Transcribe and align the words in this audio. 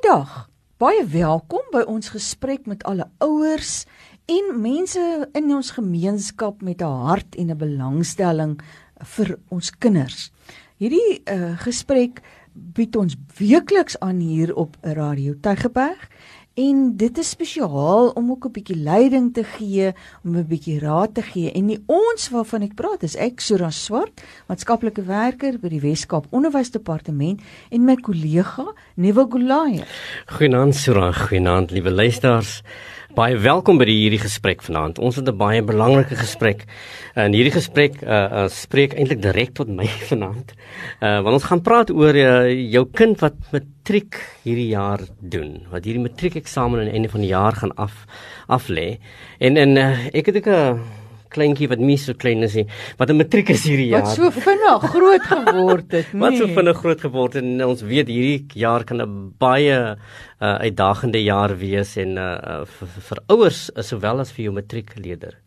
Goeiedag. 0.00 0.48
Baie 0.80 1.02
welkom 1.12 1.66
by 1.74 1.82
ons 1.84 2.08
gesprek 2.14 2.64
met 2.64 2.80
alle 2.88 3.04
ouers 3.20 3.82
en 4.32 4.46
mense 4.56 5.02
in 5.36 5.50
ons 5.52 5.72
gemeenskap 5.76 6.62
met 6.64 6.80
'n 6.80 7.04
hart 7.04 7.36
en 7.36 7.50
'n 7.50 7.56
belangstelling 7.56 8.60
vir 8.96 9.38
ons 9.48 9.70
kinders. 9.70 10.32
Hierdie 10.76 11.20
uh, 11.24 11.58
gesprek 11.58 12.22
bied 12.54 12.96
ons 12.96 13.16
weekliks 13.36 13.98
aan 14.00 14.24
hier 14.24 14.54
op 14.56 14.76
Radio 14.80 15.34
Tygerberg 15.40 16.08
En 16.58 16.96
dit 16.96 17.18
is 17.18 17.28
spesiaal 17.30 18.08
om 18.18 18.30
ook 18.30 18.44
'n 18.46 18.52
bietjie 18.52 18.76
leiding 18.76 19.34
te 19.34 19.44
gee, 19.44 19.92
om 20.24 20.36
'n 20.36 20.46
bietjie 20.46 20.78
raad 20.78 21.14
te 21.14 21.22
gee. 21.22 21.52
En 21.52 21.66
die 21.66 21.82
ons 21.86 22.28
waarvan 22.28 22.62
ek 22.62 22.74
praat 22.74 23.02
is 23.02 23.16
ek 23.16 23.40
Sura 23.40 23.70
Swart, 23.70 24.22
maatskaplike 24.48 25.02
werker 25.02 25.58
by 25.58 25.68
die 25.68 25.80
Weskaap 25.80 26.26
Onderwysdepartement 26.30 27.40
en 27.70 27.84
my 27.84 27.94
kollega 27.94 28.74
Nuwe 28.94 29.26
Golaye. 29.30 29.84
Goeienaand 30.26 30.74
Sura, 30.74 31.12
goeienaand 31.12 31.70
liewe 31.70 31.90
luisters. 31.90 32.62
Baie 33.10 33.34
welkom 33.42 33.74
by 33.74 33.88
hierdie 33.90 34.20
gesprek 34.22 34.60
vanaand. 34.62 35.00
Ons 35.02 35.16
het 35.18 35.26
'n 35.26 35.36
baie 35.36 35.62
belangrike 35.66 36.14
gesprek. 36.14 36.62
En 37.14 37.32
hierdie 37.34 37.50
gesprek 37.50 38.02
uh, 38.02 38.44
uh 38.44 38.48
spreek 38.48 38.94
eintlik 38.94 39.20
direk 39.22 39.50
tot 39.54 39.66
my 39.68 39.86
vanaand. 40.10 40.54
Uh 41.02 41.18
want 41.22 41.34
ons 41.34 41.48
gaan 41.50 41.60
praat 41.60 41.90
oor 41.90 42.14
uh, 42.14 42.46
jou 42.70 42.86
kind 42.94 43.18
wat 43.18 43.34
matriek 43.50 44.14
hierdie 44.44 44.68
jaar 44.68 45.00
doen. 45.18 45.66
Wat 45.70 45.84
hierdie 45.84 46.06
matriekeksamen 46.06 46.78
aan 46.78 46.86
die 46.86 46.94
einde 46.94 47.10
van 47.10 47.20
die 47.20 47.34
jaar 47.34 47.52
gaan 47.52 47.74
af 47.74 48.06
af 48.46 48.68
lê. 48.68 49.00
En 49.38 49.56
en 49.56 49.76
uh, 49.76 50.06
ek 50.14 50.26
het 50.26 50.46
'n 50.46 50.78
kleintjie 51.30 51.68
wat 51.70 51.82
nie 51.82 51.98
so 52.00 52.14
klein 52.14 52.42
is 52.46 52.54
nie, 52.58 52.66
wat 52.98 53.10
'n 53.10 53.16
matriek 53.16 53.50
is 53.50 53.64
hierdie 53.64 53.90
jaar. 53.90 54.02
Wat 54.02 54.16
so 54.16 54.30
vinnig 54.30 54.86
groot 54.94 55.26
geword 55.32 55.92
het, 55.92 56.12
nee. 56.12 56.20
wat 56.24 56.38
so 56.38 56.46
vinnig 56.46 56.76
groot 56.76 57.00
geword 57.00 57.34
het 57.34 57.44
en 57.44 57.64
ons 57.64 57.82
weet 57.82 58.08
hierdie 58.08 58.46
jaar 58.54 58.84
kan 58.84 59.00
'n 59.02 59.34
baie 59.38 59.96
uh, 59.96 60.56
uitdagende 60.66 61.22
jaar 61.22 61.56
wees 61.56 61.96
en 61.96 62.16
uh, 62.16 62.64
vir, 62.64 62.88
vir 63.08 63.18
ouers 63.28 63.70
sowel 63.80 64.20
as 64.20 64.32
vir 64.32 64.44
jou 64.44 64.54
matriekleerder 64.54 65.38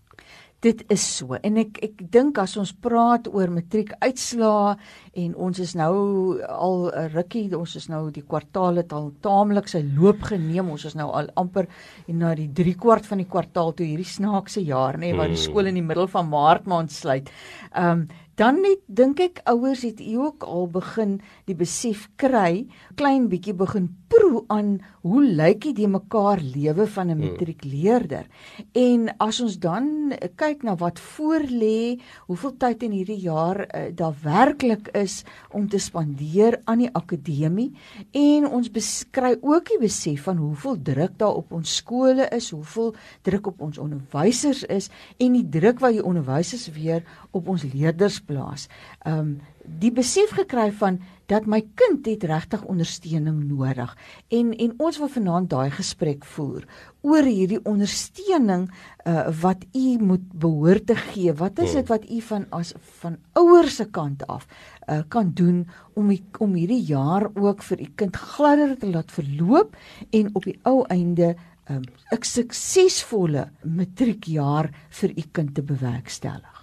dit 0.64 0.83
is 0.94 1.03
so 1.17 1.36
en 1.44 1.59
ek 1.59 1.80
ek 1.83 2.03
dink 2.14 2.39
as 2.39 2.56
ons 2.59 2.72
praat 2.86 3.28
oor 3.28 3.52
matriek 3.52 3.92
uitslaa 4.00 4.75
en 5.23 5.36
ons 5.36 5.59
is 5.59 5.75
nou 5.75 5.95
al 6.39 6.88
'n 6.88 7.09
rukkie 7.14 7.45
ons 7.58 7.75
is 7.75 7.89
nou 7.89 8.09
die 8.11 8.23
kwartaal 8.23 8.80
het 8.81 8.94
al 8.94 9.11
taamlik 9.22 9.67
sy 9.67 9.83
loop 9.83 10.23
geneem 10.31 10.70
ons 10.70 10.86
is 10.86 10.95
nou 10.95 11.09
al 11.11 11.28
amper 11.36 11.67
na 12.08 12.33
die 12.36 12.47
3 12.47 12.75
kwart 12.75 13.05
van 13.05 13.17
die 13.17 13.30
kwartaal 13.30 13.73
toe 13.73 13.86
hierdie 13.86 14.08
snaakse 14.17 14.64
jaar 14.64 14.97
nê 14.97 15.11
nee, 15.11 15.17
waar 15.17 15.28
die 15.28 15.39
hmm. 15.39 15.52
skool 15.52 15.67
in 15.67 15.75
die 15.75 15.89
middel 15.89 16.08
van 16.08 16.30
maart 16.30 16.66
maand 16.66 16.92
sluit. 16.92 17.30
Ehm 17.73 17.92
um, 17.92 18.08
dan 18.36 18.64
net 18.66 18.81
dink 18.89 19.20
ek 19.22 19.42
ouers 19.45 19.83
het 19.86 20.00
ook 20.02 20.42
al 20.50 20.66
begin 20.73 21.20
die 21.45 21.53
besef 21.53 22.08
kry, 22.17 22.66
klein 22.98 23.27
bietjie 23.30 23.53
begin 23.53 23.92
proe 24.14 24.44
aan 24.53 24.78
hoe 25.03 25.22
lyk 25.25 25.61
dit 25.66 25.75
die 25.81 25.89
mekaar 25.89 26.39
lewe 26.39 26.86
van 26.88 27.08
'n 27.08 27.17
hmm. 27.17 27.31
matriekleerder. 27.31 28.25
En 28.72 29.09
as 29.17 29.42
ons 29.42 29.58
dan 29.59 30.14
kyk 30.36 30.64
na 30.64 30.75
wat 30.75 31.00
voor 31.00 31.42
lê, 31.50 32.00
hoeveel 32.28 32.53
tyd 32.58 32.83
in 32.83 32.92
hierdie 32.92 33.20
jaar 33.20 33.66
uh, 33.66 33.89
daar 33.95 34.16
werklik 34.23 34.88
is 34.94 35.23
om 35.52 35.67
te 35.70 35.78
spandeer 35.78 36.61
aan 36.64 36.78
die 36.86 36.94
akademie 36.94 37.72
en 38.11 38.47
ons 38.47 38.72
beskryf 38.72 39.38
ook 39.42 39.67
die 39.67 39.80
besef 39.80 40.23
van 40.23 40.38
hoeveel 40.38 40.81
druk 40.81 41.17
daar 41.17 41.36
op 41.36 41.52
ons 41.52 41.75
skole 41.75 42.27
is, 42.30 42.52
hoeveel 42.52 42.94
druk 43.22 43.48
op 43.48 43.61
ons 43.61 43.77
onderwysers 43.77 44.64
is 44.64 44.89
en 45.17 45.33
die 45.33 45.50
druk 45.50 45.80
wat 45.80 45.92
die 45.92 46.05
onderwysers 46.05 46.70
weer 46.72 47.03
op 47.31 47.48
ons 47.48 47.64
leerders 47.64 48.22
plaas. 48.22 48.67
Ehm 49.03 49.20
um, 49.20 49.39
die 49.64 49.92
besef 49.92 50.33
gekry 50.36 50.72
van 50.72 51.00
dat 51.31 51.45
my 51.47 51.61
kind 51.80 52.06
het 52.06 52.23
regtig 52.28 52.64
ondersteuning 52.67 53.44
nodig 53.47 53.94
en 54.36 54.52
en 54.52 54.73
ons 54.78 54.97
wil 55.00 55.11
vanaand 55.11 55.50
daai 55.53 55.72
gesprek 55.72 56.25
voer 56.36 56.66
oor 57.02 57.28
hierdie 57.28 57.61
ondersteuning 57.67 58.67
uh, 59.08 59.30
wat 59.42 59.64
u 59.75 59.97
moet 60.00 60.25
behoort 60.39 60.88
te 60.88 60.95
gee. 60.95 61.33
Wat 61.36 61.59
is 61.59 61.75
dit 61.75 61.88
hmm. 61.88 61.92
wat 61.92 62.10
u 62.10 62.21
van 62.27 62.45
as 62.55 62.73
van 63.02 63.17
ouers 63.39 63.80
se 63.80 63.88
kant 63.92 64.27
af 64.27 64.48
uh, 64.88 65.02
kan 65.08 65.32
doen 65.36 65.64
om 65.99 66.11
die, 66.11 66.21
om 66.39 66.55
hierdie 66.55 66.83
jaar 66.88 67.30
ook 67.33 67.64
vir 67.64 67.82
u 67.82 67.89
kind 67.95 68.15
gladder 68.15 68.77
te 68.80 68.92
laat 68.92 69.11
verloop 69.11 69.76
en 70.11 70.32
op 70.33 70.48
die 70.48 70.59
ou 70.64 70.83
einde 70.88 71.36
'n 71.70 71.80
um, 71.80 71.83
suksesvolle 72.20 73.49
matriekjaar 73.64 74.70
vir 74.89 75.09
u 75.15 75.23
kind 75.32 75.55
te 75.55 75.64
bewerkstellig? 75.64 76.63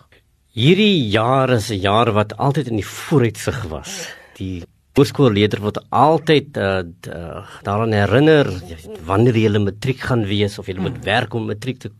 Hierdie 0.51 1.07
jaar 1.07 1.51
is 1.55 1.71
'n 1.71 1.79
jaar 1.79 2.11
wat 2.11 2.35
altyd 2.37 2.67
in 2.71 2.81
die 2.83 2.87
vooruitsig 2.87 3.71
was. 3.71 4.11
Die 4.35 4.65
voorskoolleerder 4.99 5.61
word 5.63 5.79
altyd 5.95 6.57
uh, 6.59 6.83
daaraan 7.63 7.93
herinner 7.95 8.51
wanneer 9.07 9.37
jy 9.39 9.45
hulle 9.47 9.61
matriek 9.63 10.01
gaan 10.03 10.25
wees 10.27 10.59
of 10.59 10.67
jy 10.67 10.75
moet 10.75 10.97
hmm. 10.97 11.05
werk 11.07 11.35
om 11.39 11.47
matriek 11.47 11.79
te 11.79 11.91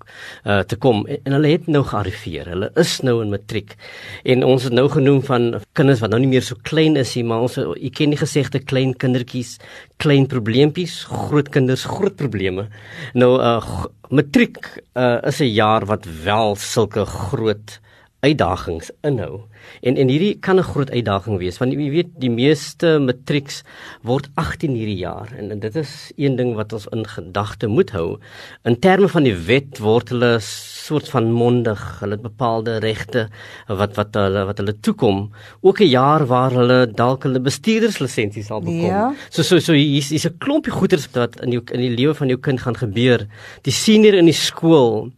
uh, 0.43 0.65
te 0.67 0.75
kom 0.77 1.07
en, 1.07 1.21
en 1.23 1.37
hulle 1.39 1.53
het 1.53 1.69
nou 1.71 1.85
gearriveer. 1.87 2.51
Hulle 2.51 2.71
is 2.75 3.01
nou 3.07 3.21
in 3.23 3.31
matriek. 3.31 3.77
En 4.25 4.43
ons 4.43 4.67
het 4.67 4.75
nou 4.75 4.89
genoem 4.91 5.23
van 5.23 5.63
kinders 5.73 6.03
wat 6.03 6.11
nou 6.11 6.19
nie 6.21 6.33
meer 6.33 6.43
so 6.43 6.59
klein 6.59 6.99
is 6.99 7.15
nie, 7.15 7.23
maar 7.23 7.47
ons 7.47 7.55
jy 7.55 7.91
ken 7.95 8.11
die 8.11 8.19
gesegde 8.19 8.59
klein 8.59 8.97
kindertjies, 8.99 9.61
klein 10.03 10.27
probleempies, 10.27 11.05
groot 11.07 11.49
kinders, 11.55 11.87
groot 11.87 12.19
probleme. 12.19 12.67
Nou 13.15 13.39
uh, 13.39 13.87
matriek 14.11 14.59
uh, 14.99 15.23
is 15.23 15.39
'n 15.39 15.55
jaar 15.55 15.87
wat 15.87 16.11
wel 16.25 16.57
sulke 16.59 17.07
groot 17.07 17.79
uitdagings 18.21 18.91
inhou. 19.07 19.41
En 19.81 19.97
en 19.97 20.09
hierdie 20.09 20.39
kan 20.41 20.59
'n 20.59 20.71
groot 20.73 20.91
uitdaging 20.91 21.39
wees 21.39 21.59
want 21.59 21.73
jy 21.73 21.91
weet 21.91 22.11
die 22.21 22.31
meeste 22.31 22.99
matrieks 22.99 23.63
word 24.03 24.29
18 24.35 24.75
hierdie 24.77 25.01
jaar 25.01 25.29
en, 25.39 25.51
en 25.51 25.61
dit 25.61 25.77
is 25.77 26.13
een 26.17 26.37
ding 26.37 26.55
wat 26.55 26.73
ons 26.73 26.87
in 26.93 27.07
gedagte 27.07 27.67
moet 27.67 27.91
hou. 27.91 28.19
In 28.65 28.79
terme 28.79 29.09
van 29.09 29.23
die 29.23 29.35
wet 29.35 29.79
word 29.79 30.09
hulle 30.09 30.39
soort 30.41 31.09
van 31.09 31.31
mondig, 31.33 32.01
hulle 32.01 32.17
het 32.19 32.23
bepaalde 32.23 32.79
regte 32.79 33.29
wat 33.69 33.97
wat 33.97 34.15
hulle 34.15 34.45
wat 34.45 34.59
hulle 34.59 34.77
toekom. 34.81 35.31
Ook 35.61 35.81
'n 35.81 35.89
jaar 35.89 36.27
waar 36.27 36.51
hulle 36.51 36.87
dalk 36.87 37.23
hulle 37.23 37.41
bestuurderslisensie 37.41 38.43
sal 38.43 38.61
bekom. 38.61 38.87
Ja. 38.87 39.15
So 39.31 39.43
so 39.43 39.59
so 39.59 39.73
hier's 39.73 40.11
hier's 40.11 40.27
'n 40.27 40.39
klompie 40.39 40.73
goeders 40.73 41.09
wat 41.13 41.41
in 41.41 41.53
jou 41.53 41.63
in 41.73 41.81
die 41.81 41.97
lewe 41.97 42.15
van 42.15 42.29
jou 42.29 42.39
kind 42.39 42.61
gaan 42.61 42.77
gebeur. 42.77 43.27
Die 43.63 43.73
senior 43.73 44.15
in 44.15 44.25
die 44.25 44.35
skool 44.35 45.13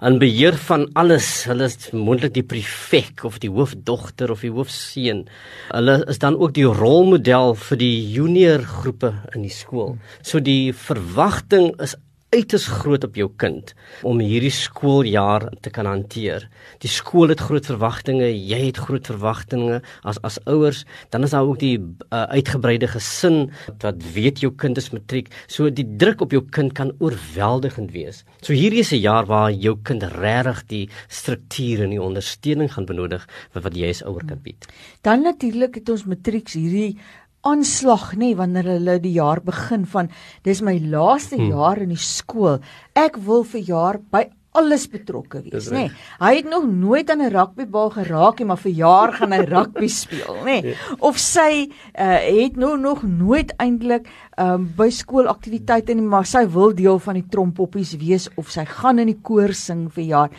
aan 0.00 0.18
beheer 0.22 0.56
van 0.68 0.86
alles. 0.98 1.28
Hulle 1.48 1.68
is 1.70 1.90
moontlik 1.96 2.34
die 2.36 2.46
prefek 2.46 3.24
of 3.28 3.38
die 3.42 3.50
hoofdogter 3.52 4.30
of 4.30 4.44
die 4.44 4.52
hoofseun. 4.54 5.24
Hulle 5.70 6.00
is 6.10 6.20
dan 6.22 6.38
ook 6.38 6.54
die 6.56 6.68
rolmodel 6.68 7.54
vir 7.68 7.80
die 7.80 7.96
junior 8.14 8.64
groepe 8.64 9.14
in 9.34 9.46
die 9.46 9.54
skool. 9.54 9.96
So 10.22 10.40
die 10.40 10.72
verwagting 10.76 11.72
is 11.80 11.96
uiters 12.30 12.66
groot 12.80 13.04
op 13.04 13.16
jou 13.18 13.28
kind 13.42 13.72
om 14.06 14.20
hierdie 14.22 14.52
skooljaar 14.54 15.48
te 15.64 15.70
kan 15.74 15.88
hanteer. 15.88 16.46
Die 16.82 16.90
skool 16.90 17.32
het 17.32 17.42
groot 17.42 17.66
verwagtinge, 17.66 18.28
jy 18.30 18.60
het 18.68 18.78
groot 18.78 19.06
verwagtinge 19.10 19.80
as 20.06 20.20
as 20.26 20.38
ouers, 20.50 20.84
dan 21.10 21.26
is 21.26 21.34
daar 21.34 21.48
ook 21.48 21.58
die 21.62 21.76
uh, 21.78 22.24
uitgebreide 22.30 22.90
gesin 22.92 23.50
wat 23.82 24.02
weet 24.14 24.42
jou 24.44 24.52
kind 24.54 24.78
is 24.78 24.90
matriek. 24.94 25.30
So 25.50 25.70
die 25.74 25.86
druk 25.98 26.22
op 26.22 26.34
jou 26.36 26.42
kind 26.54 26.74
kan 26.78 26.92
oorweldigend 26.98 27.90
wees. 27.96 28.22
So 28.42 28.54
hierdie 28.54 28.84
is 28.84 28.92
'n 28.92 29.02
jaar 29.02 29.26
waar 29.26 29.50
jou 29.50 29.76
kind 29.82 30.02
regtig 30.02 30.66
die 30.66 30.88
struktuur 31.08 31.82
en 31.84 31.90
die 31.90 32.02
ondersteuning 32.02 32.72
gaan 32.72 32.86
benodig 32.86 33.26
wat 33.52 33.64
wat 33.64 33.76
jy 33.76 33.90
as 33.90 34.02
ouer 34.02 34.24
kan 34.26 34.38
bied. 34.42 34.66
Dan 35.02 35.22
natuurlik 35.22 35.74
het 35.74 35.88
ons 35.88 36.04
matrieks 36.04 36.54
hierdie 36.54 36.98
aanslag 37.46 38.12
nê 38.20 38.34
wanneer 38.36 38.68
hulle 38.74 38.98
die 39.00 39.16
jaar 39.16 39.40
begin 39.44 39.86
van 39.88 40.10
dis 40.44 40.60
my 40.62 40.76
laaste 40.78 41.38
hmm. 41.38 41.54
jaar 41.54 41.80
in 41.80 41.94
die 41.94 42.04
skool. 42.04 42.60
Ek 42.98 43.16
wil 43.24 43.46
vir 43.48 43.64
jaar 43.64 44.00
by 44.12 44.28
alles 44.58 44.88
betrokke 44.90 45.44
wees, 45.44 45.68
nê. 45.70 45.84
Nee. 45.86 45.90
Hy 46.18 46.30
het 46.40 46.48
nog 46.50 46.64
nooit 46.66 47.10
aan 47.10 47.22
'n 47.22 47.30
rugbybal 47.30 47.90
geraak 47.90 48.38
nie, 48.38 48.46
maar 48.46 48.58
vir 48.58 48.72
jaar 48.72 49.12
gaan 49.12 49.32
hy 49.32 49.44
rugby 49.46 49.88
speel, 50.02 50.42
nê. 50.42 50.58
Nee. 50.62 50.74
Of 50.98 51.18
sy 51.18 51.70
uh, 51.94 52.18
het 52.18 52.56
nou 52.56 52.76
nog 52.78 53.02
nooit 53.02 53.54
eintlik 53.56 54.08
um, 54.36 54.66
by 54.76 54.90
skoolaktiwiteite 54.90 55.94
nie, 55.94 56.02
maar 56.02 56.26
sy 56.26 56.46
wil 56.50 56.74
deel 56.74 56.98
van 56.98 57.14
die 57.14 57.26
trompoppies 57.30 57.94
wees 58.00 58.28
of 58.36 58.50
sy 58.50 58.64
gaan 58.64 58.98
in 58.98 59.06
die 59.06 59.20
koor 59.22 59.54
sing 59.54 59.86
vir 59.94 60.04
jaar. 60.04 60.30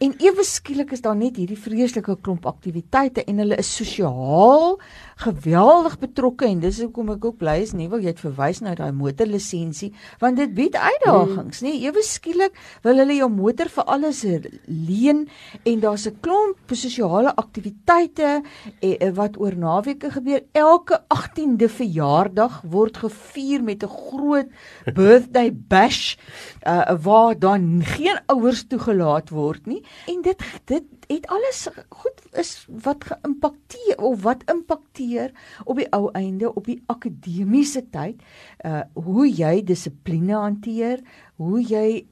En 0.00 0.14
ewe 0.18 0.44
skielik 0.44 0.92
is 0.92 1.00
daar 1.06 1.16
net 1.16 1.36
hierdie 1.36 1.58
vreeslike 1.58 2.18
klomp 2.24 2.46
aktiwiteite 2.46 3.24
en 3.24 3.38
hulle 3.38 3.56
is 3.56 3.70
sosiaal 3.76 4.80
geweldig 5.20 5.98
betrokke 6.00 6.46
en 6.48 6.60
dis 6.62 6.80
hoekom 6.80 7.12
ek 7.14 7.24
ook 7.28 7.38
bly 7.42 7.58
is 7.64 7.74
nie 7.76 7.88
wil 7.92 8.00
jy 8.00 8.14
het 8.14 8.22
verwys 8.22 8.60
na 8.64 8.74
daai 8.78 8.92
motorlisensie? 8.96 9.90
Want 10.22 10.40
dit 10.40 10.54
bied 10.56 10.76
uitdagings 10.76 11.62
nê 11.64 11.74
ewe 11.84 12.02
skielik 12.06 12.56
wil 12.86 13.02
hulle 13.02 13.18
jou 13.18 13.28
motor 13.32 13.68
vir 13.72 13.88
alles 13.96 14.22
leen 14.66 15.26
en 15.64 15.80
daar's 15.80 16.06
'n 16.08 16.20
klomp 16.24 16.72
sosiale 16.72 17.34
aktiwiteite 17.36 18.42
eh, 18.80 19.10
wat 19.14 19.36
oor 19.40 19.56
naweke 19.56 20.10
gebeur. 20.10 20.42
Elke 20.52 21.02
18de 21.08 21.68
verjaardag 21.68 22.62
word 22.62 22.96
gevier 22.96 23.62
met 23.62 23.82
'n 23.82 23.88
groot 23.88 24.48
birthday 24.98 25.50
bash 25.52 26.16
uh, 26.66 26.96
waar 27.02 27.38
dan 27.38 27.82
geen 27.84 28.18
ouers 28.26 28.64
toegelaat 28.66 29.30
word 29.30 29.66
nie. 29.66 29.82
En 30.06 30.22
dit 30.22 30.38
dit 30.64 30.84
het 31.10 31.26
alles 31.26 31.68
goed 31.88 32.18
is 32.38 32.66
wat 32.68 33.04
geïmpakteer 33.04 33.98
of 33.98 34.22
wat 34.22 34.42
impakteer 34.46 35.09
hanteer 35.10 35.32
op 35.64 35.76
die 35.76 35.88
ou 35.92 36.10
einde 36.12 36.54
op 36.54 36.66
die 36.66 36.80
akademiese 36.86 37.82
tyd, 37.90 38.22
uh 38.64 38.82
hoe 38.94 39.26
jy 39.28 39.60
dissipline 39.64 40.36
hanteer, 40.36 41.00
hoe 41.36 41.60
jy 41.62 42.06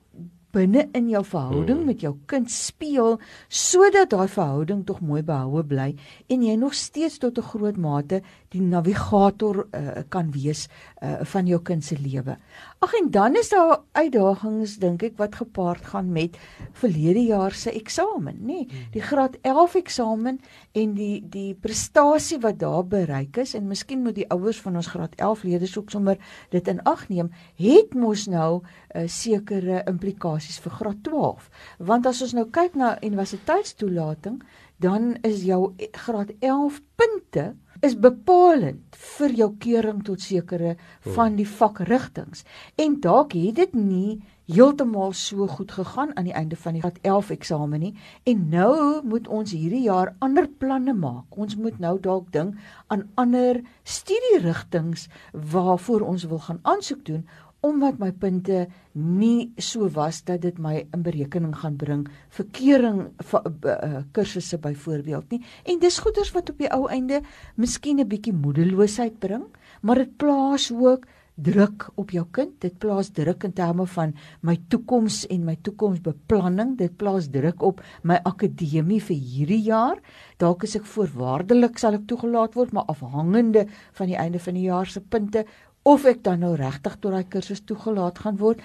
binne 0.59 0.89
in 0.99 1.09
jou 1.13 1.23
verhouding 1.25 1.83
hmm. 1.83 1.87
met 1.93 2.03
jou 2.03 2.15
kind 2.31 2.51
speel 2.51 3.19
sodat 3.49 4.11
daai 4.11 4.29
verhouding 4.29 4.85
tog 4.89 5.01
mooi 5.05 5.23
behoue 5.23 5.63
bly 5.71 5.93
en 6.29 6.43
jy 6.43 6.57
nog 6.59 6.75
steeds 6.75 7.19
tot 7.23 7.39
'n 7.39 7.51
groot 7.53 7.77
mate 7.77 8.23
die 8.55 8.63
navigator 8.65 9.67
uh, 9.77 10.03
kan 10.09 10.31
wees 10.33 10.69
uh, 11.03 11.21
van 11.29 11.47
jou 11.47 11.61
kind 11.63 11.85
se 11.85 11.99
lewe. 12.01 12.37
Ag 12.81 12.95
en 12.95 13.11
dan 13.13 13.37
is 13.37 13.51
daar 13.53 13.83
uitdagings 13.93 14.79
dink 14.81 15.03
ek 15.03 15.19
wat 15.21 15.37
gepaard 15.37 15.85
gaan 15.93 16.13
met 16.15 16.39
verlede 16.81 17.27
jaar 17.29 17.53
se 17.53 17.73
eksamen, 17.75 18.39
nê? 18.41 18.65
Nee, 18.65 18.85
die 18.95 19.03
graad 19.05 19.37
11 19.43 19.75
eksamen 19.83 20.41
en 20.73 20.95
die 20.97 21.21
die 21.29 21.53
prestasie 21.55 22.39
wat 22.41 22.59
daar 22.63 22.87
bereik 22.87 23.37
is 23.37 23.55
en 23.59 23.69
miskien 23.69 24.03
moet 24.03 24.17
die 24.17 24.29
ouers 24.33 24.61
van 24.65 24.81
ons 24.81 24.89
graad 24.95 25.15
11 25.19 25.45
leerders 25.45 25.77
ook 25.79 25.93
sommer 25.93 26.17
dit 26.55 26.69
in 26.69 26.81
ag 26.89 27.09
neem, 27.09 27.29
het 27.61 27.95
mos 27.95 28.27
nou 28.27 28.61
'n 28.61 28.63
uh, 28.63 29.03
eh, 29.03 29.09
sekere 29.09 29.83
implikasies 29.87 30.48
vir 30.57 30.73
graad 30.73 31.03
12. 31.05 31.51
Want 31.79 32.09
as 32.09 32.23
ons 32.25 32.33
nou 32.33 32.47
kyk 32.49 32.75
na 32.81 32.97
universiteitstoelating, 33.05 34.41
dan 34.81 35.17
is 35.23 35.45
jou 35.45 35.75
graad 35.93 36.33
11 36.41 36.81
punte 36.97 37.53
is 37.85 37.95
bepalend 37.95 38.97
vir 39.19 39.35
jou 39.39 39.53
keuring 39.63 40.01
tot 40.07 40.23
sekere 40.23 40.75
van 41.15 41.37
die 41.39 41.47
vakrigtings. 41.47 42.43
En 42.75 42.99
dalk 43.05 43.37
het 43.39 43.59
dit 43.61 43.77
nie 43.79 44.19
heeltemal 44.49 45.13
so 45.13 45.47
goed 45.47 45.73
gegaan 45.77 46.15
aan 46.17 46.25
die 46.25 46.35
einde 46.35 46.57
van 46.57 46.75
die 46.75 46.81
graad 46.83 46.99
11 47.05 47.31
eksamen 47.37 47.83
nie 47.85 47.93
en 48.25 48.47
nou 48.49 49.03
moet 49.05 49.29
ons 49.29 49.53
hierdie 49.53 49.85
jaar 49.85 50.15
ander 50.25 50.49
planne 50.49 50.95
maak. 50.97 51.27
Ons 51.37 51.59
moet 51.61 51.79
nou 51.79 51.99
dalk 52.01 52.33
dink 52.33 52.57
aan 52.89 53.05
ander 53.21 53.61
studierigtings 53.85 55.09
waarvoor 55.33 56.07
ons 56.09 56.25
wil 56.33 56.41
gaan 56.49 56.63
aansoek 56.63 57.05
doen 57.05 57.27
omdat 57.61 57.99
my 57.99 58.13
punte 58.13 58.67
nie 58.95 59.51
so 59.59 59.89
was 59.95 60.23
dat 60.25 60.43
dit 60.43 60.59
my 60.63 60.87
in 60.95 61.03
berekening 61.03 61.57
gaan 61.59 61.77
bring 61.77 62.07
vir 62.37 62.47
keuring 62.55 63.01
vir 63.31 63.49
uh, 63.49 64.03
kursusse 64.13 64.59
byvoorbeeld 64.63 65.31
nie. 65.31 65.43
En 65.65 65.79
dis 65.83 65.99
goeders 65.99 66.31
wat 66.37 66.51
op 66.51 66.59
die 66.59 66.71
ou 66.71 66.87
einde 66.89 67.23
miskien 67.57 67.99
'n 68.01 68.09
bietjie 68.09 68.33
moedeloosheid 68.33 69.19
bring 69.19 69.47
maar 69.83 69.97
dit 69.97 70.17
plaas 70.17 70.71
ook 70.73 71.07
druk 71.39 71.87
op 71.95 72.11
jou 72.11 72.25
kind. 72.35 72.57
Dit 72.63 72.79
plaas 72.83 73.13
druk 73.15 73.45
in 73.47 73.53
terme 73.55 73.87
van 73.87 74.15
my 74.43 74.57
toekoms 74.69 75.23
en 75.31 75.45
my 75.47 75.55
toekomsbeplanning. 75.63 76.75
Dit 76.81 76.97
plaas 76.99 77.29
druk 77.31 77.63
op 77.63 77.83
my 78.03 78.19
akademie 78.27 79.01
vir 79.03 79.17
hierdie 79.17 79.61
jaar. 79.69 80.03
Dalk 80.43 80.67
is 80.67 80.75
ek 80.79 80.89
voorwaardelik 80.91 81.79
sal 81.79 81.99
ek 81.99 82.09
toegelaat 82.11 82.59
word 82.59 82.75
maar 82.75 82.91
afhangende 82.91 83.69
van 83.99 84.11
die 84.11 84.19
einde 84.19 84.43
van 84.43 84.59
die 84.59 84.67
jaar 84.67 84.91
se 84.91 85.01
punte 85.01 85.45
of 85.89 86.05
ek 86.09 86.23
dan 86.27 86.45
nou 86.45 86.55
regtig 86.59 86.99
tot 87.01 87.15
daai 87.15 87.27
kursus 87.33 87.65
toegelaat 87.65 88.21
gaan 88.25 88.39
word. 88.41 88.63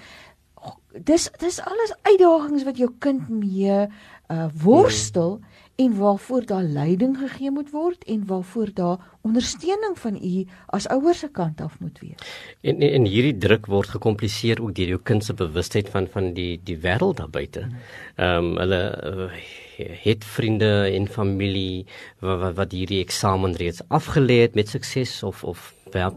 Dis 0.94 1.28
dis 1.42 1.60
alles 1.60 1.92
uitdagings 2.08 2.64
wat 2.68 2.80
jou 2.80 2.90
kind 3.04 3.28
mee 3.28 3.84
uh 4.32 4.46
worstel 4.56 5.34
hmm. 5.36 5.48
en 5.84 5.96
waarvoor 5.98 6.46
daar 6.48 6.62
leiding 6.62 7.18
gegee 7.20 7.50
moet 7.52 7.70
word 7.74 8.04
en 8.08 8.22
waarvoor 8.26 8.70
daar 8.74 9.02
ondersteuning 9.20 9.98
van 10.00 10.16
u 10.16 10.46
as 10.66 10.88
ouers 10.88 11.18
se 11.18 11.28
kant 11.28 11.60
af 11.60 11.76
moet 11.80 11.98
wees. 12.00 12.24
En 12.62 12.80
en, 12.80 12.92
en 13.00 13.04
hierdie 13.04 13.36
druk 13.36 13.68
word 13.68 13.92
gekompliseer 13.96 14.62
ook 14.62 14.72
deur 14.74 14.94
jou 14.94 15.00
kind 15.02 15.24
se 15.24 15.36
bewustheid 15.36 15.92
van 15.92 16.08
van 16.08 16.32
die 16.32 16.60
die 16.64 16.78
wêreld 16.80 17.20
daar 17.20 17.30
buite. 17.30 17.68
Hmm. 17.68 17.84
Ehm 18.16 18.50
um, 18.50 18.56
hulle 18.64 18.82
uh, 19.12 19.44
het 19.76 20.24
vriende 20.24 20.90
en 20.92 21.08
familie 21.08 21.86
wat 22.18 22.54
wat, 22.54 22.72
hierdie 22.72 23.00
eksamen 23.02 23.56
reeds 23.58 23.82
afgelê 23.88 24.40
het 24.44 24.54
met 24.54 24.68
sukses 24.68 25.22
of 25.22 25.44
of 25.44 25.72
wel 25.94 26.14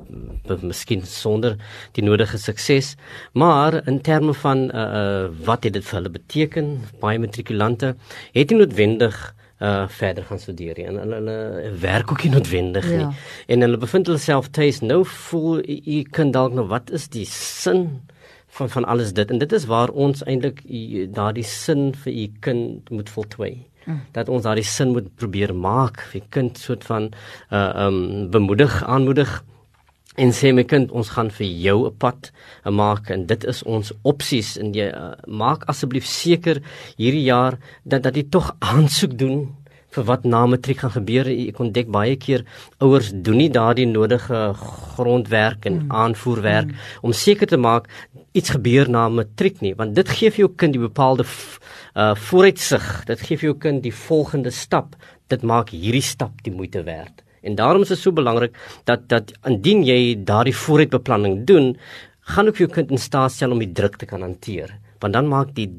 miskien 0.61 1.03
sonder 1.05 1.55
die 1.93 2.03
nodige 2.03 2.37
sukses. 2.37 2.95
Maar 3.33 3.87
in 3.87 4.01
terme 4.01 4.33
van 4.33 4.63
uh, 4.75 4.81
uh, 4.81 5.25
wat 5.45 5.61
dit 5.61 5.77
vir 5.77 5.99
hulle 5.99 6.09
beteken? 6.09 6.71
Baie 7.01 7.19
matrikulante 7.19 7.95
het 8.33 8.49
nie 8.49 8.61
noodwendig 8.63 9.17
uh 9.57 9.87
verder 9.89 10.23
gaan 10.23 10.39
studeer 10.39 10.77
en 10.85 10.99
hulle 11.01 11.15
hulle 11.15 11.71
werk 11.81 12.11
ook 12.11 12.23
nie 12.23 12.31
noodwendig 12.31 12.85
nie. 12.91 12.99
Ja. 12.99 13.13
en 13.47 13.65
hulle 13.65 13.77
bevind 13.77 14.05
hulle 14.05 14.21
self 14.21 14.49
tuis. 14.53 14.81
Nou 14.81 15.01
voel 15.05 15.63
u 15.65 16.01
kan 16.13 16.31
dalk 16.31 16.53
nou 16.53 16.67
wat 16.69 16.91
is 16.93 17.07
die 17.09 17.25
sin 17.25 17.87
van 18.57 18.69
van 18.69 18.85
alles 18.85 19.13
dit. 19.13 19.31
En 19.31 19.37
dit 19.37 19.51
is 19.51 19.65
waar 19.65 19.89
ons 19.89 20.23
eintlik 20.25 20.63
daardie 21.13 21.45
sin 21.45 21.91
vir 22.03 22.13
u 22.13 22.27
kind 22.39 22.89
moet 22.89 23.09
voltooi. 23.09 23.55
Mm. 23.87 24.01
dat 24.11 24.27
ons 24.29 24.43
daardie 24.43 24.67
sin 24.67 24.91
moet 24.91 25.07
probeer 25.15 25.53
maak. 25.55 26.01
Vir 26.11 26.25
kind 26.35 26.57
soort 26.59 26.83
van 26.83 27.11
uh 27.55 27.85
um 27.85 28.29
bemoedig 28.31 28.83
aanmoedig 28.83 29.31
en 30.17 30.33
sê 30.33 30.51
my 30.51 30.65
kind 30.65 30.91
ons 30.91 31.09
gaan 31.15 31.29
vir 31.31 31.47
jou 31.47 31.87
'n 31.87 31.95
pad 31.97 32.31
maak. 32.63 33.09
En 33.09 33.25
dit 33.25 33.43
is 33.43 33.63
ons 33.63 33.91
opsies 34.01 34.57
en 34.57 34.73
jy 34.73 34.89
uh, 34.89 35.13
maak 35.27 35.63
asseblief 35.71 36.05
seker 36.05 36.61
hierdie 36.97 37.23
jaar 37.23 37.57
dat 37.83 38.03
dat 38.03 38.15
jy 38.15 38.25
tog 38.29 38.55
aansoek 38.59 39.17
doen 39.17 39.55
vir 39.97 40.07
wat 40.09 40.25
na 40.25 40.45
matriek 40.49 40.83
gaan 40.83 40.95
gebeur 40.95 41.29
ek 41.33 41.59
ontdek 41.65 41.91
baie 41.93 42.15
keer 42.21 42.45
ouers 42.83 43.11
doen 43.13 43.41
nie 43.41 43.49
daardie 43.53 43.87
nodige 43.89 44.41
grondwerk 44.61 45.67
en 45.69 45.81
mm. 45.81 45.91
aanvoerwerk 46.03 46.71
mm. 46.71 46.87
om 47.09 47.13
seker 47.25 47.51
te 47.51 47.59
maak 47.67 47.91
iets 48.37 48.55
gebeur 48.55 48.89
na 48.89 49.07
matriek 49.09 49.61
nie 49.65 49.75
want 49.77 49.95
dit 49.97 50.15
gee 50.17 50.33
vir 50.33 50.45
jou 50.45 50.51
kind 50.63 50.77
die 50.77 50.85
bepaalde 50.87 51.27
uh, 51.27 52.13
vooruitsig 52.29 52.89
dit 53.11 53.29
gee 53.29 53.37
vir 53.37 53.51
jou 53.51 53.59
kind 53.67 53.85
die 53.85 53.95
volgende 54.07 54.53
stap 54.53 54.97
dit 55.33 55.43
maak 55.43 55.73
hierdie 55.75 56.05
stap 56.05 56.43
die 56.45 56.53
moeite 56.53 56.85
werd 56.87 57.25
En 57.47 57.55
daarom 57.55 57.81
is 57.81 57.93
dit 57.93 57.99
so 57.99 58.11
belangrik 58.11 58.55
dat 58.83 59.07
dat 59.09 59.31
indien 59.47 59.83
jy 59.87 60.17
daardie 60.27 60.55
vooruitbeplanning 60.55 61.45
doen, 61.47 61.77
gaan 62.33 62.47
ook 62.47 62.59
jou 62.59 62.69
kind 62.69 62.91
in 62.91 62.99
staat 62.99 63.31
stel 63.31 63.55
om 63.55 63.61
die 63.63 63.71
druk 63.71 63.95
te 63.95 64.05
kan 64.09 64.21
hanteer. 64.21 64.73
Want 64.99 65.13
dan 65.13 65.29
maak 65.31 65.53
die 65.55 65.69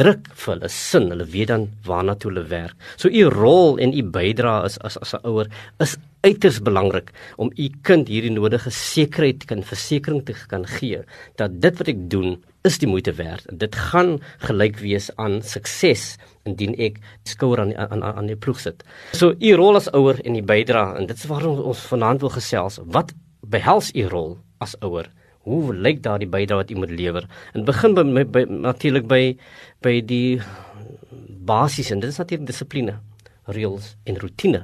druk 0.00 0.28
vir 0.40 0.54
hulle 0.54 0.68
sin, 0.72 1.10
hulle 1.12 1.26
weet 1.28 1.50
dan 1.52 1.66
waarna 1.86 2.14
toe 2.16 2.30
hulle 2.30 2.46
werk. 2.48 2.76
So 2.96 3.08
u 3.08 3.26
rol 3.32 3.78
en 3.82 3.92
u 3.92 4.02
bydrae 4.14 4.64
as 4.68 4.78
as 4.78 4.96
as 4.98 5.14
'n 5.14 5.26
ouer 5.28 5.48
is 5.80 5.96
uiters 6.22 6.60
belangrik 6.62 7.10
om 7.36 7.50
u 7.56 7.68
kind 7.82 8.08
hierdie 8.08 8.30
nodige 8.30 8.70
sekerheid 8.70 9.44
kan 9.44 9.62
versekering 9.62 10.24
te 10.24 10.34
kan 10.48 10.66
gee 10.66 11.02
dat 11.36 11.60
dit 11.60 11.78
wat 11.78 11.88
ek 11.88 12.10
doen 12.10 12.42
is 12.62 12.78
die 12.78 12.88
moeite 12.88 13.12
werd. 13.12 13.46
Dit 13.58 13.74
gaan 13.74 14.20
gelyk 14.38 14.78
wees 14.78 15.10
aan 15.16 15.42
sukses 15.42 16.16
indien 16.46 16.74
ek 16.78 17.00
skouer 17.24 17.60
aan 17.60 17.74
aan 17.76 18.02
aan 18.02 18.26
die 18.26 18.36
ploeg 18.36 18.60
sit. 18.60 18.84
So 19.12 19.34
u 19.38 19.54
rol 19.54 19.76
as 19.76 19.90
ouer 19.92 20.20
en 20.24 20.36
u 20.36 20.42
bydrae 20.42 20.96
en 20.98 21.06
dit 21.06 21.16
is 21.16 21.26
waarom 21.26 21.58
ons 21.58 21.78
vanaand 21.90 22.20
wil 22.20 22.30
gesels. 22.30 22.78
Wat 22.84 23.12
behels 23.40 23.90
u 23.94 24.06
rol 24.06 24.38
as 24.58 24.76
ouer? 24.80 25.10
Hoe 25.42 25.74
lyk 25.74 26.02
daardie 26.02 26.28
bydrae 26.30 26.60
wat 26.60 26.70
u 26.70 26.76
moet 26.78 26.90
lewer? 26.90 27.26
En 27.54 27.64
begin 27.66 27.94
by, 27.94 28.02
by, 28.02 28.24
by 28.24 28.42
natuurlik 28.48 29.08
by 29.10 29.22
by 29.82 29.96
die 30.06 30.38
basies 31.42 31.90
en 31.90 32.02
dit 32.02 32.12
is 32.12 32.20
natuurlik 32.20 32.46
dissipline, 32.46 32.94
reëls 33.50 33.96
en 34.06 34.20
rotine. 34.22 34.60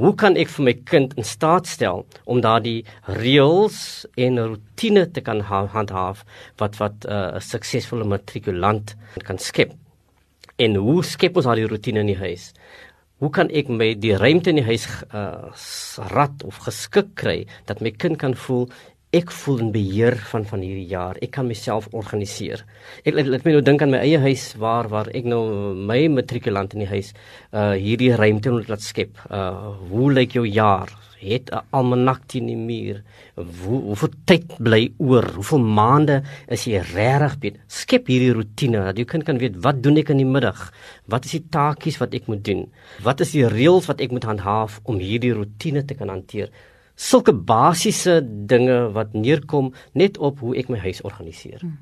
Hoe 0.00 0.14
kan 0.16 0.38
ek 0.40 0.48
vir 0.54 0.64
my 0.64 0.74
kind 0.88 1.12
in 1.20 1.26
staat 1.28 1.68
stel 1.68 2.06
om 2.24 2.40
daardie 2.44 2.86
reëls 3.18 4.06
en 4.16 4.40
rotine 4.40 5.04
te 5.12 5.20
kan 5.24 5.42
handhaaf 5.44 6.24
wat 6.60 6.80
wat 6.80 7.04
uh, 7.04 7.12
'n 7.12 7.36
uh, 7.36 7.40
suksesvolle 7.40 8.08
matrikulant 8.08 8.96
kan 9.28 9.38
skep? 9.38 9.76
En 10.56 10.74
hoe 10.80 11.04
skep 11.04 11.36
ons 11.36 11.44
daardie 11.44 11.68
rotine 11.68 12.00
in 12.00 12.12
die 12.14 12.20
huis? 12.20 12.52
Hoe 13.20 13.30
kan 13.30 13.48
ek 13.48 13.68
my 13.68 13.94
die 13.94 14.16
ruimte 14.16 14.50
in 14.50 14.60
die 14.60 14.64
huis 14.64 14.86
uh, 15.12 15.52
rad 16.12 16.44
of 16.44 16.56
geskik 16.64 17.14
kry 17.14 17.46
dat 17.64 17.80
my 17.80 17.90
kind 17.90 18.18
kan 18.18 18.34
voel 18.34 18.68
ek 19.16 19.32
voel 19.32 19.62
in 19.64 19.72
beheer 19.72 20.16
van 20.30 20.44
van 20.48 20.62
hierdie 20.64 20.90
jaar. 20.90 21.16
Ek 21.24 21.32
kan 21.36 21.48
myself 21.48 21.88
organiseer. 21.96 22.62
Ek 23.06 23.16
laat, 23.16 23.30
laat 23.32 23.46
my 23.46 23.54
nou 23.54 23.62
dink 23.64 23.84
aan 23.84 23.94
my 23.94 24.02
eie 24.04 24.20
huis 24.26 24.50
waar 24.60 24.90
waar 24.92 25.08
ek 25.16 25.24
nou 25.28 25.42
my 25.74 26.02
matrikulant 26.12 26.76
in 26.76 26.84
die 26.84 26.90
huis 26.90 27.12
uh 27.52 27.72
hierdie 27.72 28.12
ruimte 28.18 28.52
moet 28.52 28.70
laat 28.72 28.84
skep. 28.84 29.16
Uh 29.30 29.72
hoe 29.90 30.12
lyk 30.12 30.36
jou 30.36 30.44
jaar? 30.46 30.92
Het 31.16 31.48
'n 31.50 31.64
almanak 31.72 32.26
teen 32.28 32.46
die 32.46 32.56
muur. 32.56 33.02
Hoe 33.36 33.80
hoeveel 33.88 34.12
tyd 34.24 34.52
bly 34.58 34.92
oor? 34.98 35.24
Hoeveel 35.38 35.64
maande 35.64 36.22
is 36.48 36.66
jy 36.66 36.82
regtig 36.92 37.38
beet? 37.40 37.56
Skep 37.68 38.06
hierdie 38.06 38.34
rotine 38.36 38.84
dat 38.84 38.96
jou 38.96 39.06
kind 39.06 39.24
kan 39.24 39.38
weet 39.38 39.56
wat 39.64 39.82
doen 39.82 39.96
ek 39.96 40.10
in 40.10 40.20
die 40.20 40.32
middag? 40.36 40.72
Wat 41.08 41.24
is 41.24 41.30
die 41.30 41.46
taakies 41.50 41.98
wat 41.98 42.14
ek 42.14 42.28
moet 42.28 42.44
doen? 42.44 42.66
Wat 43.02 43.20
is 43.20 43.32
die 43.32 43.48
reëls 43.48 43.86
wat 43.86 44.00
ek 44.00 44.10
moet 44.10 44.24
handhaaf 44.24 44.80
om 44.84 44.98
hierdie 44.98 45.32
rotine 45.32 45.84
te 45.84 45.94
kan 45.94 46.08
hanteer? 46.08 46.50
Sulke 46.96 47.32
basiese 47.32 48.20
dinge 48.24 48.90
wat 48.96 49.12
neerkom 49.12 49.72
net 49.94 50.18
op 50.18 50.40
hoe 50.40 50.56
ek 50.56 50.72
my 50.72 50.80
huis 50.80 51.02
organiseer. 51.04 51.60
Hmm. 51.60 51.78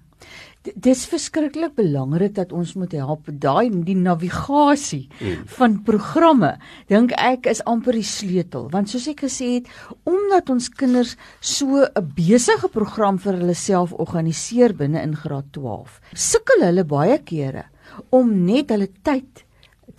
Dit 0.65 0.87
is 0.89 1.03
verskriklik 1.05 1.75
belangrik 1.77 2.33
dat 2.39 2.53
ons 2.57 2.71
moet 2.81 2.95
help 2.97 3.27
daai 3.29 3.69
die 3.85 3.97
navigasie 3.99 5.11
mm. 5.13 5.43
van 5.59 5.75
programme 5.85 6.55
dink 6.89 7.13
ek 7.21 7.45
is 7.53 7.61
amper 7.69 7.99
die 7.99 8.07
sleutel 8.09 8.71
want 8.73 8.89
soos 8.89 9.05
ek 9.13 9.27
gesê 9.27 9.51
het 9.59 9.69
omdat 10.09 10.49
ons 10.55 10.71
kinders 10.73 11.19
so 11.41 11.85
'n 11.85 12.07
besige 12.17 12.73
program 12.73 13.21
vir 13.21 13.37
hulle 13.43 13.59
self 13.61 13.93
organiseer 13.93 14.73
binne 14.73 15.05
in 15.05 15.13
graad 15.13 15.53
12 15.53 16.01
sukkel 16.17 16.65
hulle 16.65 16.85
baie 16.89 17.19
kere 17.21 17.69
om 18.09 18.33
net 18.49 18.73
hulle 18.73 18.89
tyd 19.05 19.45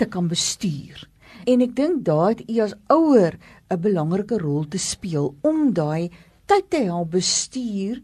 te 0.01 0.10
kan 0.10 0.25
bestuur 0.27 1.05
En 1.45 1.61
ek 1.61 1.75
dink 1.77 2.05
daar 2.05 2.33
het 2.33 2.41
u 2.49 2.59
as 2.65 2.73
ouer 2.89 3.37
'n 3.69 3.81
belangrike 3.81 4.37
rol 4.41 4.65
te 4.67 4.81
speel 4.81 5.35
om 5.41 5.73
daai 5.73 6.09
tyd 6.49 6.69
te 6.69 6.81
help 6.89 7.11
bestuur 7.11 8.01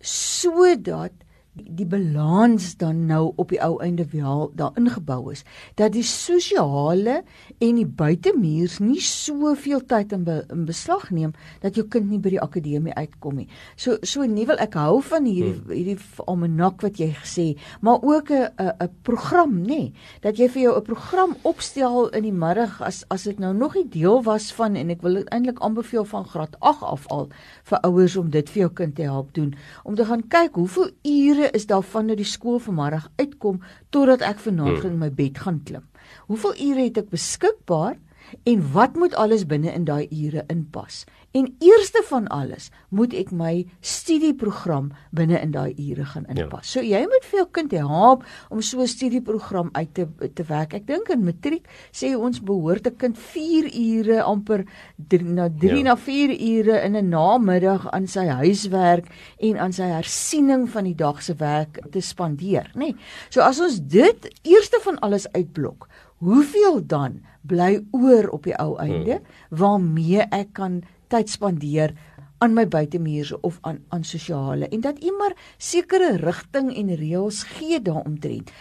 sodat 0.00 1.12
die 1.52 1.86
balans 1.86 2.76
dan 2.78 3.06
nou 3.06 3.32
op 3.36 3.50
die 3.50 3.58
ou 3.62 3.80
einde 3.82 4.04
wel 4.12 4.52
daar 4.54 4.76
ingebou 4.78 5.32
is 5.32 5.42
dat 5.74 5.92
die 5.96 6.04
sosiale 6.06 7.22
en 7.58 7.80
die 7.80 7.86
buitemuurs 7.86 8.78
nie 8.78 9.00
soveel 9.02 9.82
tyd 9.90 10.14
in, 10.14 10.22
be, 10.24 10.44
in 10.52 10.64
beslag 10.68 11.08
neem 11.10 11.32
dat 11.64 11.74
jou 11.74 11.88
kind 11.90 12.06
nie 12.10 12.20
by 12.22 12.30
die 12.36 12.42
akademie 12.42 12.94
uitkom 12.94 13.40
nie. 13.42 13.48
So 13.74 13.98
so 14.06 14.22
nie 14.30 14.46
wil 14.46 14.62
ek 14.62 14.78
hou 14.78 15.00
van 15.02 15.26
hierdie 15.26 15.56
hmm. 15.56 15.74
hierdie 15.74 15.98
almanak 16.30 16.84
wat 16.86 17.00
jy 17.02 17.10
gesê, 17.18 17.46
maar 17.80 17.98
ook 17.98 18.30
'n 18.30 18.46
'n 18.54 18.72
'n 18.86 18.90
program 19.02 19.62
nê, 19.66 19.92
dat 20.22 20.38
jy 20.38 20.48
vir 20.48 20.62
jou 20.62 20.76
'n 20.76 20.86
program 20.86 21.36
opstel 21.42 22.08
in 22.08 22.22
die 22.22 22.32
middag 22.32 22.80
as 22.80 23.04
as 23.10 23.24
dit 23.24 23.38
nou 23.38 23.52
nog 23.54 23.74
nie 23.74 23.88
deel 23.88 24.22
was 24.22 24.52
van 24.52 24.76
en 24.76 24.90
ek 24.90 25.02
wil 25.02 25.22
eintlik 25.26 25.60
aanbeveel 25.60 26.04
van 26.04 26.24
graad 26.24 26.56
8 26.60 26.82
af 26.82 27.06
al 27.08 27.28
vir 27.64 27.78
ouers 27.80 28.16
om 28.16 28.30
dit 28.30 28.50
vir 28.50 28.60
jou 28.60 28.72
kind 28.72 28.94
te 28.94 29.02
help 29.02 29.34
doen 29.34 29.54
om 29.84 29.94
te 29.94 30.04
gaan 30.04 30.28
kyk 30.28 30.54
hoeveel 30.54 30.90
ure 31.02 31.39
is 31.54 31.66
daar 31.66 31.82
van 31.82 32.06
dat 32.06 32.20
die 32.20 32.28
skool 32.28 32.58
vanmiddag 32.58 33.08
uitkom 33.16 33.60
totdat 33.90 34.20
ek 34.26 34.42
vanaand 34.44 34.82
hmm. 34.82 34.90
in 34.90 34.98
my 34.98 35.10
bed 35.14 35.38
gaan 35.38 35.62
klim. 35.64 35.86
Hoeveel 36.28 36.54
ure 36.70 36.86
het 36.88 37.00
ek 37.00 37.10
beskikbaar 37.10 37.96
en 38.42 38.72
wat 38.72 38.96
moet 38.96 39.14
alles 39.14 39.46
binne 39.46 39.72
in 39.72 39.84
daai 39.84 40.08
ure 40.10 40.44
inpas? 40.46 41.04
En 41.30 41.54
eerste 41.58 42.02
van 42.06 42.26
alles 42.26 42.70
moet 42.88 43.12
ek 43.14 43.28
my 43.30 43.62
studieprogram 43.86 44.88
binne 45.14 45.38
in 45.38 45.52
daai 45.54 45.76
ure 45.78 46.04
gaan 46.10 46.26
ja. 46.26 46.42
inpas. 46.42 46.72
Ja. 46.72 46.80
So 46.80 46.82
jy 46.82 47.02
moet 47.06 47.26
vir 47.30 47.38
jou 47.38 47.46
kind 47.54 47.74
help 47.78 48.24
om 48.50 48.62
so 48.62 48.80
'n 48.82 48.90
studieprogram 48.90 49.68
uit 49.72 49.94
te 49.94 50.08
te 50.34 50.42
werk. 50.48 50.74
Ek 50.74 50.86
dink 50.86 51.08
in 51.08 51.22
matriek 51.24 51.68
sê 51.92 52.16
ons 52.18 52.42
behoort 52.42 52.86
'n 52.86 52.96
kind 52.96 53.18
4 53.18 53.70
ure 53.70 54.22
amper 54.22 54.64
drie, 54.96 55.22
na 55.22 55.48
3 55.48 55.76
ja. 55.76 55.82
na 55.82 55.96
4 55.96 56.34
ure 56.34 56.82
in 56.82 56.96
'n 56.96 57.08
namiddag 57.08 57.90
aan 57.90 58.06
sy 58.06 58.26
huiswerk 58.26 59.06
en 59.38 59.58
aan 59.58 59.72
sy 59.72 59.86
hersiening 59.86 60.68
van 60.68 60.84
die 60.84 60.94
dag 60.94 61.22
se 61.22 61.34
werk 61.34 61.78
te 61.90 62.00
spandeer, 62.00 62.70
nê? 62.74 62.90
Nee. 62.90 62.96
So 63.28 63.40
as 63.40 63.60
ons 63.60 63.78
dit 63.80 64.30
eerste 64.42 64.80
van 64.82 64.98
alles 64.98 65.32
uitblok, 65.32 65.86
hoeveel 66.20 66.80
dan 66.86 67.20
bly 67.48 67.80
oor 67.96 68.28
op 68.36 68.44
die 68.44 68.56
ou 68.60 68.76
einde 68.78 69.18
hmm. 69.18 69.58
waarmee 69.60 70.26
ek 70.28 70.52
kan 70.58 70.80
tyd 71.10 71.32
spandeer 71.32 71.94
aan 72.40 72.54
my 72.56 72.64
buitemuur 72.68 73.34
of 73.44 73.58
aan 73.68 73.82
aan 73.88 74.04
sosiale 74.04 74.68
en 74.68 74.80
dat 74.80 75.02
u 75.04 75.12
maar 75.18 75.36
sekere 75.58 76.16
rigting 76.16 76.72
en 76.76 76.94
reëls 76.96 77.42
gee 77.56 77.80
daaromtrent. 77.82 78.52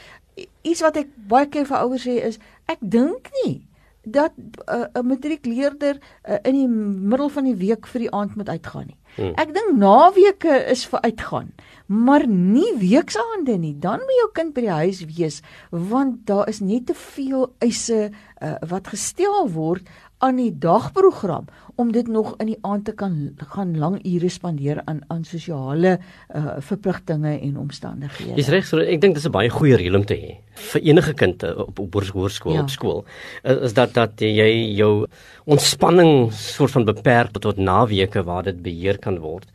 Iets 0.62 0.84
wat 0.84 1.00
ek 1.00 1.12
baie 1.32 1.48
keer 1.52 1.68
vir 1.68 1.84
ouers 1.84 2.08
sê 2.08 2.20
is 2.28 2.40
ek 2.72 2.84
dink 2.84 3.32
nie 3.44 3.60
dat 4.04 4.34
uh, 4.40 4.88
'n 4.88 5.00
uh, 5.00 5.04
matriekleerder 5.04 6.00
uh, 6.00 6.38
in 6.44 6.56
die 6.56 6.68
middel 7.12 7.30
van 7.30 7.44
die 7.44 7.56
week 7.56 7.88
vir 7.88 8.00
die 8.00 8.12
aand 8.12 8.36
moet 8.36 8.50
uitgaan 8.50 8.88
nie. 8.88 8.98
Hmm. 9.20 9.34
Ek 9.36 9.52
dink 9.56 9.76
naweke 9.76 10.56
is 10.72 10.86
vir 10.88 11.04
uitgaan, 11.04 11.52
maar 11.88 12.24
nie 12.28 12.72
weksaande 12.80 13.58
nie. 13.60 13.74
Dan 13.84 14.00
moet 14.06 14.20
jou 14.22 14.30
kind 14.38 14.54
by 14.56 14.64
die 14.64 14.78
huis 14.84 15.02
wees 15.10 15.42
want 15.70 16.24
daar 16.30 16.48
is 16.48 16.62
net 16.64 16.88
te 16.88 16.96
veel 16.96 17.50
eise 17.60 18.10
uh, 18.10 18.56
wat 18.72 18.88
gestel 18.94 19.50
word 19.52 19.90
aan 20.20 20.40
die 20.40 20.52
dagprogram 20.52 21.48
om 21.80 21.92
dit 21.96 22.08
nog 22.12 22.34
in 22.44 22.50
die 22.52 22.58
aand 22.68 22.86
te 22.90 22.92
kan 22.92 23.14
gaan 23.54 23.78
lang 23.80 23.96
ure 24.04 24.30
spandeer 24.30 24.82
aan 24.84 25.00
aan 25.08 25.24
sosiale 25.24 25.94
uh, 25.96 26.58
verpligtinge 26.60 27.38
en 27.40 27.58
omstandighede. 27.58 28.36
Dis 28.36 28.52
reg, 28.52 28.68
so 28.68 28.84
ek 28.84 29.00
dink 29.00 29.16
dis 29.16 29.28
'n 29.28 29.32
baie 29.32 29.50
goeie 29.50 29.80
reël 29.80 29.96
om 29.96 30.04
te 30.06 30.18
hê 30.20 30.36
vir 30.60 30.82
enige 30.92 31.14
kind 31.14 31.44
uh, 31.44 31.56
op 31.64 31.80
op 31.80 31.96
hoërskool 31.96 32.58
ja. 32.58 32.62
op 32.62 32.70
skool. 32.70 33.06
Is, 33.44 33.72
is 33.72 33.74
dat 33.74 33.94
dat 33.96 34.20
jy 34.20 34.76
jou 34.76 35.08
ontspanning 35.46 36.34
soort 36.36 36.72
van 36.72 36.86
beperk 36.86 37.40
tot 37.40 37.58
naweke 37.58 38.24
waar 38.24 38.44
dit 38.44 38.60
beheer 38.62 39.00
kan 39.00 39.09
word. 39.18 39.48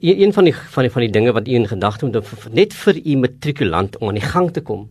E 0.00 0.22
een 0.24 0.32
van 0.32 0.44
die 0.44 0.54
van 0.54 0.82
die 0.82 0.90
van 0.90 1.02
die 1.02 1.10
dinge 1.10 1.32
wat 1.32 1.48
u 1.48 1.54
in 1.54 1.68
gedagte 1.68 2.06
moet 2.06 2.52
net 2.52 2.74
vir 2.74 2.98
u 3.04 3.16
matrikulant 3.16 3.98
om 3.98 4.08
aan 4.08 4.18
die 4.18 4.30
gang 4.34 4.50
te 4.52 4.60
kom 4.60 4.88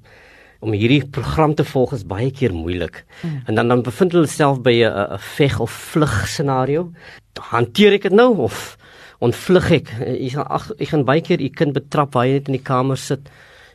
om 0.59 0.73
hierdie 0.73 1.03
program 1.05 1.53
te 1.55 1.65
volg 1.67 1.93
is 1.93 2.05
baie 2.07 2.31
keer 2.33 2.53
moeilik. 2.53 3.03
Mm. 3.21 3.41
En 3.45 3.55
dan 3.55 3.67
dan 3.67 3.81
bevind 3.85 4.11
hulle 4.11 4.27
self 4.27 4.61
by 4.61 4.73
'n 4.85 5.19
veg 5.37 5.59
of 5.59 5.71
vlug 5.71 6.27
scenario. 6.27 6.91
Hanteer 7.39 7.93
ek 7.93 8.01
dit 8.01 8.11
nou 8.11 8.37
of 8.37 8.77
ontvlug 9.19 9.71
ek? 9.71 9.89
Ek 9.99 10.31
gaan 10.31 10.47
ag 10.47 10.71
ek 10.79 10.87
gaan 10.87 11.05
baie 11.05 11.21
keer 11.21 11.41
u 11.41 11.49
kind 11.49 11.73
betrap 11.73 12.13
waar 12.13 12.25
hy 12.25 12.31
net 12.31 12.47
in 12.47 12.57
die 12.57 12.63
kamer 12.63 12.97
sit 12.97 13.29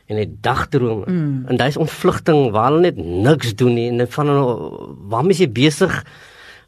en 0.07 0.17
hy 0.17 0.27
dagdrome. 0.41 1.05
Mm. 1.07 1.45
En 1.47 1.57
daai 1.57 1.69
is 1.69 1.77
ontvlugting 1.77 2.51
waar 2.51 2.71
hulle 2.71 2.91
net 2.91 2.97
niks 2.97 3.55
doen 3.55 3.73
nie 3.73 3.89
en 3.89 4.07
van 4.07 4.27
waarom 5.07 5.29
is 5.29 5.39
jy 5.39 5.51
besig? 5.51 6.03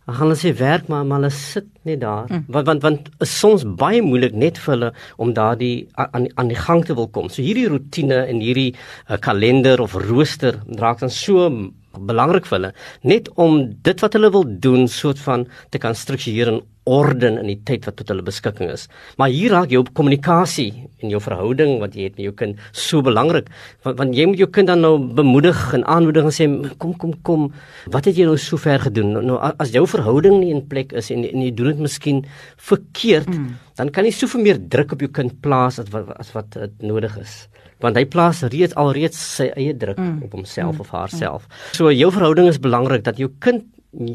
Dan 0.05 0.15
gaan 0.15 0.27
hulle 0.27 0.37
sê 0.37 0.51
werk 0.59 0.89
maar 0.91 1.05
maar 1.05 1.19
hulle 1.19 1.33
sit 1.33 1.69
net 1.83 2.01
daar. 2.01 2.27
Mm. 2.29 2.43
Want 2.47 2.67
want 2.67 2.81
want 2.81 3.09
is 3.25 3.39
soms 3.39 3.65
baie 3.65 4.01
moeilik 4.05 4.33
net 4.33 4.59
vir 4.61 4.73
hulle 4.73 4.91
om 5.17 5.33
daardie 5.33 5.87
aan 5.93 6.29
aan 6.35 6.51
die 6.51 6.61
gang 6.67 6.85
te 6.85 6.95
wil 6.97 7.07
kom. 7.07 7.29
So 7.29 7.41
hierdie 7.41 7.67
rotine 7.71 8.21
en 8.25 8.43
hierdie 8.43 8.75
uh, 8.75 9.17
kalender 9.17 9.81
of 9.81 9.97
rooster 10.07 10.61
raak 10.81 10.99
dan 10.99 11.09
so 11.09 11.49
belangrik 11.95 12.45
vir 12.49 12.57
hulle 12.57 12.71
net 13.01 13.29
om 13.41 13.61
dit 13.87 14.01
wat 14.03 14.17
hulle 14.17 14.31
wil 14.31 14.45
doen 14.67 14.87
soort 14.91 15.19
van 15.19 15.47
te 15.71 15.81
kan 15.81 15.95
struktureer 15.95 16.51
en 16.53 16.61
orde 16.85 17.31
in 17.33 17.49
die 17.49 17.57
tyd 17.65 17.85
wat 17.87 17.97
tot 17.99 18.11
hulle 18.13 18.25
beskikking 18.25 18.69
is. 18.69 18.85
Maar 19.17 19.31
hier 19.33 19.53
raak 19.55 19.73
jou 19.73 19.81
kommunikasie 19.97 20.69
en 21.01 21.09
jou 21.13 21.21
verhouding 21.21 21.79
wat 21.81 21.97
jy 21.97 22.09
het 22.09 22.17
met 22.19 22.27
jou 22.27 22.33
kind 22.37 22.61
so 22.71 23.01
belangrik. 23.05 23.49
Want, 23.85 23.97
want 24.01 24.17
jy 24.17 24.27
moet 24.29 24.43
jou 24.43 24.49
kind 24.53 24.69
dan 24.69 24.85
nou 24.85 24.93
bemoedig 25.17 25.57
en 25.77 25.85
aanmoedig 25.89 26.29
en 26.29 26.35
sê 26.35 26.47
kom 26.81 26.93
kom 27.01 27.15
kom, 27.25 27.47
wat 27.93 28.09
het 28.09 28.17
jy 28.17 28.29
nou 28.29 28.37
so 28.41 28.61
ver 28.61 28.85
gedoen? 28.85 29.15
Nou, 29.17 29.25
nou 29.33 29.39
as 29.41 29.73
jou 29.73 29.85
verhouding 29.89 30.39
nie 30.43 30.53
in 30.53 30.63
plek 30.69 30.93
is 30.93 31.09
en, 31.13 31.25
en 31.25 31.43
jy 31.45 31.51
doen 31.57 31.73
dit 31.73 31.83
miskien 31.87 32.23
verkeerd, 32.69 33.33
mm. 33.33 33.51
dan 33.81 33.91
kan 33.93 34.05
jy 34.05 34.13
soveel 34.15 34.45
meer 34.45 34.61
druk 34.61 34.93
op 34.95 35.05
jou 35.05 35.11
kind 35.21 35.33
plaas 35.41 35.81
as 35.81 35.91
wat 35.93 36.13
as 36.19 36.33
wat 36.37 36.53
dit 36.57 36.81
nodig 36.85 37.17
is 37.21 37.45
want 37.83 37.97
hy 37.99 38.05
plaas 38.07 38.39
reeds 38.53 38.73
alreeds 38.79 39.19
sy 39.19 39.49
eie 39.59 39.73
druk 39.77 39.99
mm. 39.99 40.25
op 40.25 40.37
homself 40.37 40.77
mm. 40.77 40.83
of 40.85 40.91
haarself. 40.95 41.45
Mm. 41.45 41.73
So 41.77 41.91
jou 41.91 42.07
verhouding 42.15 42.47
is 42.49 42.61
belangrik 42.61 43.03
dat 43.05 43.19
jou 43.21 43.27
kind 43.43 43.65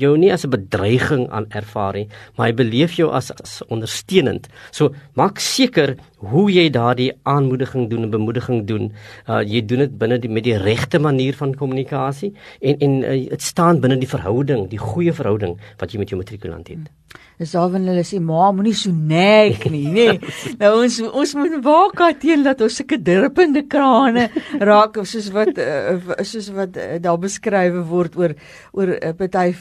jou 0.01 0.17
nie 0.19 0.33
as 0.33 0.45
'n 0.45 0.51
bedreiging 0.51 1.29
aan 1.31 1.47
ervaar 1.51 1.95
nie, 1.95 2.09
maar 2.37 2.49
hy 2.49 2.55
beleef 2.55 2.93
jou 2.97 3.11
as, 3.13 3.31
as 3.43 3.63
ondersteunend. 3.69 4.49
So 4.71 4.95
maak 5.15 5.39
seker 5.39 5.97
hoe 6.19 6.51
jy 6.51 6.71
daardie 6.71 7.13
aanmoediging 7.23 7.89
doen 7.91 8.03
en 8.03 8.11
bemoediging 8.11 8.67
doen. 8.67 8.93
Uh 9.29 9.43
jy 9.43 9.65
doen 9.67 9.79
dit 9.79 9.99
binne 9.99 10.19
die 10.19 10.31
met 10.31 10.45
die 10.45 10.59
regte 10.59 10.99
manier 10.99 11.35
van 11.35 11.55
kommunikasie 11.55 12.35
en 12.61 12.77
en 12.79 13.01
dit 13.01 13.33
uh, 13.33 13.39
staan 13.39 13.81
binne 13.81 13.99
die 13.99 14.09
verhouding, 14.09 14.69
die 14.69 14.79
goeie 14.79 15.13
verhouding 15.13 15.59
wat 15.79 15.93
jy 15.93 15.99
met 15.99 16.09
jou 16.09 16.19
matrikulant 16.21 16.69
het. 16.69 16.79
Hmm. 16.79 17.00
Dis 17.41 17.55
daar 17.57 17.71
wanneer 17.73 17.95
hulle 17.95 18.05
sê 18.05 18.19
ma 18.21 18.51
moenie 18.53 18.75
so 18.77 18.91
nek 18.93 19.63
nie, 19.73 19.87
nê. 19.89 20.07
Nee. 20.13 20.33
Nou 20.61 20.73
ons 20.83 20.99
ons 21.09 21.31
moet 21.39 21.55
waak 21.65 22.03
teen 22.21 22.45
dat 22.45 22.61
ons 22.61 22.75
sulke 22.77 22.99
druppende 23.01 23.63
krane 23.73 24.27
raak 24.71 24.99
soos 25.09 25.31
wat 25.33 25.57
uh, 25.57 25.97
soos 26.21 26.51
wat 26.57 26.77
uh, 26.77 26.99
daar 27.01 27.17
beskryf 27.23 27.79
word 27.89 28.19
oor 28.21 28.37
oor 28.77 28.93
'n 28.93 29.01
uh, 29.09 29.15
party 29.17 29.55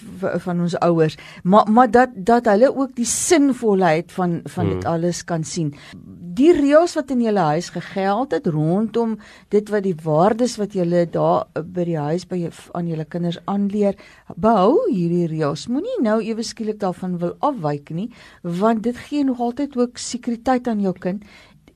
van 0.45 0.65
ons 0.67 0.75
ouers. 0.83 1.15
Maar 1.43 1.71
maar 1.71 1.87
dat 1.91 2.11
dat 2.15 2.51
hulle 2.51 2.73
ook 2.75 2.91
die 2.99 3.07
sinvolheid 3.07 4.11
van 4.11 4.41
van 4.43 4.73
dit 4.73 4.83
hmm. 4.83 4.93
alles 4.93 5.23
kan 5.23 5.43
sien. 5.43 5.71
Die 6.29 6.51
reëls 6.53 6.93
wat 6.93 7.09
in 7.13 7.21
julle 7.23 7.41
huis 7.55 7.71
gegeld 7.73 8.33
het 8.35 8.47
rondom 8.53 9.15
dit 9.49 9.69
wat 9.73 9.81
die 9.85 9.95
waardes 10.03 10.57
wat 10.61 10.75
julle 10.77 11.05
daar 11.09 11.47
by 11.55 11.85
die 11.87 11.97
huis 11.97 12.27
by 12.29 12.41
aan 12.77 12.89
julle 12.91 13.05
kinders 13.09 13.39
aanleer, 13.49 13.97
behou 14.35 14.75
hierdie 14.91 15.25
reëls. 15.31 15.65
Moenie 15.73 15.97
nou 16.05 16.19
ewe 16.21 16.45
skielik 16.45 16.77
daarvan 16.83 17.17
wil 17.23 17.33
afwyk 17.39 17.89
nie 17.95 18.11
want 18.43 18.83
dit 18.85 18.97
gee 19.07 19.23
nog 19.25 19.41
altyd 19.41 19.77
ook 19.79 19.97
sekuriteit 19.97 20.67
aan 20.67 20.83
jou 20.85 20.93
kind 20.93 21.25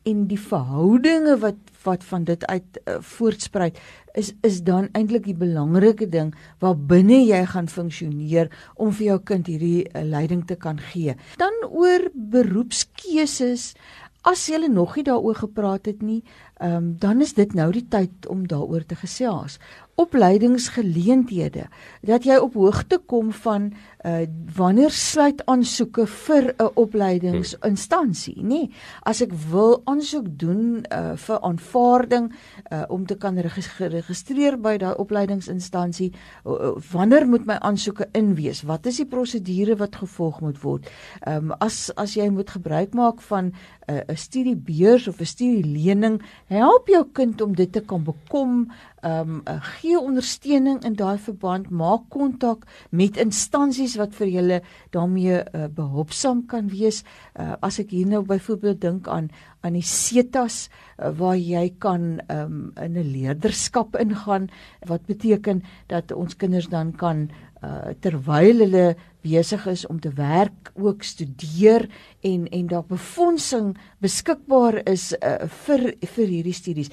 en 0.06 0.26
die 0.28 0.40
verhoudinge 0.40 1.38
wat 1.42 1.60
wat 1.84 2.04
van 2.08 2.24
dit 2.24 2.46
uit 2.48 2.78
uh, 2.88 2.96
voortspruit 3.04 3.80
is 4.20 4.32
is 4.48 4.62
dan 4.64 4.88
eintlik 4.96 5.26
die 5.28 5.36
belangrike 5.36 6.08
ding 6.10 6.30
waar 6.64 6.78
binne 6.78 7.18
jy 7.26 7.42
gaan 7.52 7.68
funksioneer 7.68 8.52
om 8.76 8.94
vir 8.96 9.08
jou 9.10 9.18
kind 9.32 9.50
hierdie 9.52 9.84
uh, 9.90 10.04
leiding 10.08 10.46
te 10.48 10.56
kan 10.56 10.80
gee. 10.92 11.16
Dan 11.42 11.58
oor 11.68 12.08
beroepskeuses 12.14 13.74
as 14.24 14.46
jy 14.48 14.68
nog 14.72 14.96
nie 14.96 15.04
daaroor 15.04 15.36
gepraat 15.36 15.86
het 15.86 16.02
nie, 16.02 16.24
ehm 16.58 16.76
um, 16.76 16.96
dan 17.00 17.22
is 17.22 17.34
dit 17.34 17.54
nou 17.54 17.72
die 17.72 17.88
tyd 17.90 18.28
om 18.30 18.48
daaroor 18.48 18.86
te 18.86 18.96
gesels. 18.96 19.58
Opleidingsgeleenthede 19.96 21.68
dat 22.02 22.24
jy 22.26 22.38
op 22.42 22.54
hoogte 22.54 22.98
kom 22.98 23.32
van 23.32 23.74
uh 24.06 24.26
wanneer 24.56 24.92
sluit 24.92 25.46
aansoeke 25.46 26.06
vir 26.08 26.54
'n 26.58 26.70
opleidingsinstansie 26.76 28.36
nê? 28.38 28.48
Nee, 28.48 28.72
as 29.02 29.22
ek 29.22 29.34
wil 29.52 29.82
aansoek 29.86 30.28
doen 30.40 30.86
uh 30.92 31.16
vir 31.16 31.40
aanvaarding 31.42 32.34
uh 32.72 32.84
om 32.88 33.06
te 33.06 33.16
kan 33.16 33.38
geregistreer 33.38 34.58
by 34.58 34.78
daai 34.78 34.96
opleidingsinstansie 34.96 36.14
uh, 36.46 36.76
wanneer 36.92 37.28
moet 37.28 37.46
my 37.46 37.58
aansoeke 37.60 38.08
inwees? 38.12 38.62
Wat 38.62 38.86
is 38.86 38.98
die 38.98 39.06
prosedure 39.06 39.76
wat 39.76 39.96
gevolg 39.96 40.42
moet 40.42 40.62
word? 40.62 40.90
Um 41.28 41.52
as 41.60 41.92
as 41.96 42.14
jy 42.14 42.30
moet 42.30 42.50
gebruik 42.50 42.94
maak 42.94 43.22
van 43.22 43.54
'n 43.88 44.04
uh, 44.10 44.16
studiebeurs 44.16 45.08
of 45.08 45.20
'n 45.20 45.26
studielening 45.26 46.22
help 46.54 46.88
jou 46.92 47.04
kind 47.14 47.42
om 47.42 47.56
dit 47.56 47.72
te 47.72 47.82
kan 47.82 48.04
bekom 48.04 48.72
um 49.04 49.42
uh, 49.52 49.58
gee 49.80 50.00
ondersteuning 50.00 50.80
in 50.88 50.96
daai 50.96 51.18
verband, 51.20 51.70
maak 51.70 52.06
kontak 52.14 52.64
met 52.90 53.18
instansies 53.20 53.98
wat 54.00 54.16
vir 54.16 54.32
julle 54.32 54.60
daarmee 54.96 55.42
uh, 55.42 55.68
behulpsaam 55.68 56.46
kan 56.48 56.70
wees. 56.72 57.04
Uh, 57.36 57.58
as 57.62 57.82
ek 57.84 57.92
hier 57.92 58.08
nou 58.08 58.24
byvoorbeeld 58.28 58.82
dink 58.82 59.08
aan 59.12 59.30
aan 59.64 59.76
die 59.78 59.86
setas 59.88 60.68
uh, 61.00 61.12
waar 61.20 61.38
jy 61.40 61.70
kan 61.80 62.22
um, 62.32 62.72
in 62.80 62.98
'n 63.00 63.12
leerderskap 63.12 63.96
ingaan 64.00 64.50
wat 64.88 65.06
beteken 65.08 65.64
dat 65.88 66.12
ons 66.12 66.36
kinders 66.36 66.68
dan 66.68 66.92
kan 66.92 67.30
uh, 67.64 67.94
terwyl 68.00 68.64
hulle 68.66 68.86
besig 69.24 69.66
is 69.72 69.86
om 69.88 70.00
te 70.04 70.12
werk 70.18 70.72
ook 70.76 71.04
studeer 71.04 71.88
en 72.22 72.48
en 72.52 72.68
daar 72.68 72.86
befondsing 72.88 73.74
beskikbaar 74.04 74.82
is 74.90 75.14
uh, 75.20 75.48
vir 75.66 75.94
vir 76.16 76.28
hierdie 76.28 76.56
studies 76.56 76.92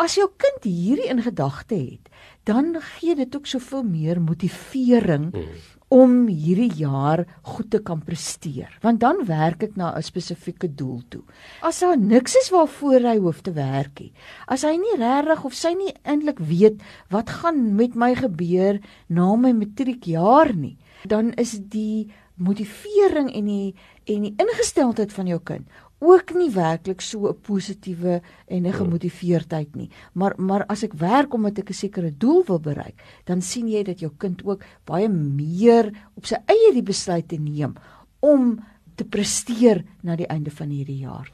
as 0.00 0.16
jou 0.16 0.28
kind 0.40 0.64
hierdie 0.64 1.10
in 1.12 1.20
gedagte 1.24 1.76
het, 1.76 2.08
dan 2.48 2.72
gee 2.96 3.14
dit 3.18 3.36
ook 3.36 3.46
soveel 3.46 3.84
meer 3.84 4.20
motivering 4.22 5.28
mm. 5.34 5.58
Om 5.90 6.28
hierdie 6.30 6.70
jaar 6.78 7.24
goed 7.42 7.70
te 7.70 7.80
kan 7.82 7.98
presteer. 8.06 8.70
Want 8.84 9.00
dan 9.02 9.24
werk 9.26 9.64
ek 9.66 9.76
na 9.76 9.90
'n 9.96 10.02
spesifieke 10.02 10.68
doel 10.74 11.02
toe. 11.08 11.22
As 11.62 11.80
daar 11.80 11.98
niks 11.98 12.36
is 12.36 12.50
waarvoor 12.50 13.00
hy 13.00 13.16
hoef 13.18 13.42
te 13.42 13.52
werk 13.52 14.00
nie, 14.00 14.12
as 14.46 14.62
hy 14.62 14.76
nie 14.76 14.96
regtig 14.96 15.44
of 15.44 15.54
sy 15.54 15.74
nie 15.74 15.94
eintlik 16.04 16.38
weet 16.38 16.80
wat 17.10 17.30
gaan 17.30 17.74
met 17.74 17.94
my 17.94 18.14
gebeur 18.14 18.80
na 19.08 19.36
my 19.36 19.52
matriekjaar 19.52 20.54
nie, 20.54 20.78
dan 21.06 21.32
is 21.32 21.58
die 21.58 22.10
motivering 22.36 23.34
en 23.34 23.44
die 23.44 23.74
en 24.06 24.22
die 24.22 24.34
ingesteldheid 24.38 25.12
van 25.12 25.26
jou 25.26 25.40
kind 25.44 25.66
ook 26.00 26.32
nie 26.34 26.50
werklik 26.50 27.00
so 27.00 27.28
'n 27.28 27.40
positiewe 27.40 28.20
en 28.48 28.66
'n 28.66 28.72
gemotiveerdheid 28.72 29.76
nie. 29.76 29.90
Maar 30.12 30.34
maar 30.36 30.64
as 30.66 30.82
ek 30.82 30.94
werk 30.94 31.34
omdat 31.34 31.58
ek 31.58 31.70
'n 31.70 31.74
sekere 31.74 32.16
doel 32.16 32.44
wil 32.46 32.60
bereik, 32.60 32.96
dan 33.24 33.42
sien 33.42 33.68
jy 33.68 33.82
dat 33.82 34.00
jou 34.00 34.12
kind 34.18 34.42
ook 34.44 34.64
baie 34.84 35.08
meer 35.08 35.92
op 36.14 36.26
sy 36.26 36.36
eie 36.46 36.72
die 36.72 36.82
besluit 36.82 37.28
te 37.28 37.36
neem 37.36 37.74
om 38.20 38.60
te 38.94 39.04
presteer 39.04 39.84
na 40.02 40.16
die 40.16 40.26
einde 40.26 40.50
van 40.50 40.68
hierdie 40.68 40.98
jaar. 40.98 41.30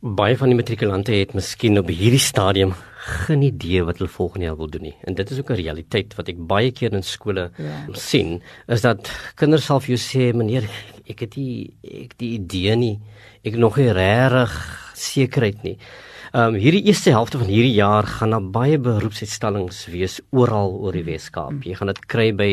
Baie 0.00 0.36
van 0.36 0.48
die 0.48 0.56
matrikulante 0.56 1.12
het 1.12 1.34
miskien 1.34 1.78
op 1.78 1.88
hierdie 1.88 2.22
stadium 2.22 2.74
geen 3.08 3.42
idee 3.42 3.82
wat 3.84 3.98
hulle 3.98 4.10
volgende 4.10 4.46
jaar 4.46 4.56
wil 4.56 4.70
doen 4.70 4.82
nie. 4.82 4.96
En 5.06 5.14
dit 5.14 5.30
is 5.30 5.38
ook 5.38 5.50
'n 5.50 5.62
realiteit 5.62 6.14
wat 6.14 6.28
ek 6.28 6.46
baie 6.46 6.70
keer 6.70 6.92
in 6.92 7.02
skole 7.02 7.50
ja. 7.56 7.86
sien, 7.92 8.42
is 8.66 8.80
dat 8.80 9.10
kinders 9.34 9.66
vir 9.66 9.80
jou 9.80 9.96
sê, 9.98 10.34
"Meneer, 10.34 10.68
ek 11.08 11.20
het 11.20 11.36
nie 11.36 11.74
ek 11.82 12.16
die 12.20 12.34
idee 12.36 12.76
nie. 12.76 12.94
Ek 13.44 13.56
nog 13.56 13.76
nie 13.76 13.92
regtig 13.92 14.54
sekerheid 14.94 15.62
nie." 15.62 15.78
Ehm 16.28 16.52
um, 16.52 16.56
hierdie 16.60 16.82
eerste 16.90 17.08
helfte 17.14 17.38
van 17.40 17.48
hierdie 17.48 17.72
jaar 17.72 18.04
gaan 18.04 18.34
daar 18.34 18.48
baie 18.52 18.76
beroepsuitstallings 18.78 19.86
wees 19.88 20.18
oral 20.36 20.74
oor 20.76 20.92
die 20.92 21.06
Weskaap. 21.06 21.62
Jy 21.64 21.78
gaan 21.78 21.88
dit 21.88 22.02
kry 22.04 22.26
by 22.36 22.48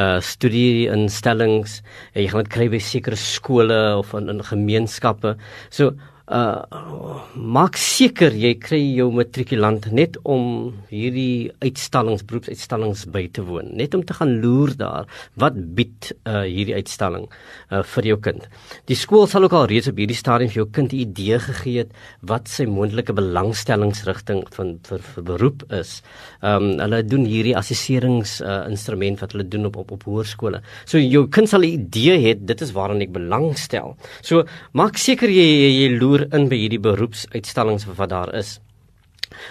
uh 0.00 0.22
studie-instellings, 0.24 1.82
jy 2.16 2.24
gaan 2.32 2.46
dit 2.46 2.52
kry 2.54 2.70
by 2.72 2.80
sekere 2.80 3.18
skole 3.20 3.76
of 3.98 4.14
in, 4.16 4.30
in 4.32 4.40
gemeenskappe. 4.40 5.34
So 5.68 5.92
uh 6.30 7.18
maak 7.34 7.78
seker 7.80 8.34
jy 8.36 8.52
kry 8.62 8.78
jou 8.94 9.08
matrikulant 9.14 9.86
net 9.94 10.16
om 10.28 10.70
hierdie 10.90 11.50
uitstallings 11.62 12.22
beroepsuitstallings 12.28 13.04
by 13.10 13.24
te 13.34 13.42
woon. 13.46 13.70
Net 13.78 13.94
om 13.96 14.02
te 14.06 14.14
gaan 14.14 14.36
loer 14.42 14.72
daar 14.78 15.08
wat 15.40 15.56
bied 15.76 16.10
uh 16.28 16.44
hierdie 16.46 16.76
uitstalling 16.78 17.26
uh 17.70 17.82
vir 17.94 18.08
jou 18.12 18.18
kind. 18.22 18.46
Die 18.90 18.98
skool 18.98 19.26
sal 19.30 19.46
ook 19.46 19.56
al 19.58 19.68
reeds 19.70 19.90
op 19.90 19.98
hierdie 19.98 20.18
stadium 20.18 20.52
vir 20.52 20.62
jou 20.62 20.68
kind 20.70 20.92
'n 20.92 21.02
idee 21.06 21.38
gegee 21.38 21.78
het 21.82 21.90
wat 22.22 22.48
sy 22.48 22.66
moontlike 22.66 23.12
belangstellingsrigting 23.12 24.44
van 24.54 24.78
vir, 24.88 24.98
vir 24.98 25.24
beroep 25.24 25.64
is. 25.72 26.02
Um 26.42 26.78
hulle 26.78 27.02
doen 27.02 27.24
hierdie 27.26 27.56
assesserings 27.56 28.40
uh 28.40 28.70
instrument 28.70 29.20
wat 29.20 29.32
hulle 29.32 29.48
doen 29.48 29.66
op 29.66 29.76
op, 29.76 29.90
op 29.90 30.04
hoërskole. 30.04 30.62
So 30.84 30.98
jou 30.98 31.26
kind 31.28 31.48
sal 31.48 31.62
'n 31.62 31.74
idee 31.80 32.18
hê 32.18 32.34
dit 32.38 32.60
is 32.60 32.72
waaraan 32.72 33.02
ek 33.02 33.12
belangstel. 33.12 33.96
So 34.22 34.44
maak 34.72 34.96
seker 34.98 35.28
jy 35.28 35.50
jy, 35.50 35.70
jy 35.80 35.98
loer 35.98 36.19
oor 36.20 36.34
in 36.36 36.50
by 36.52 36.58
hierdie 36.60 36.80
beroepsuitstallings 36.84 37.86
wat 37.96 38.10
daar 38.12 38.32
is. 38.36 38.58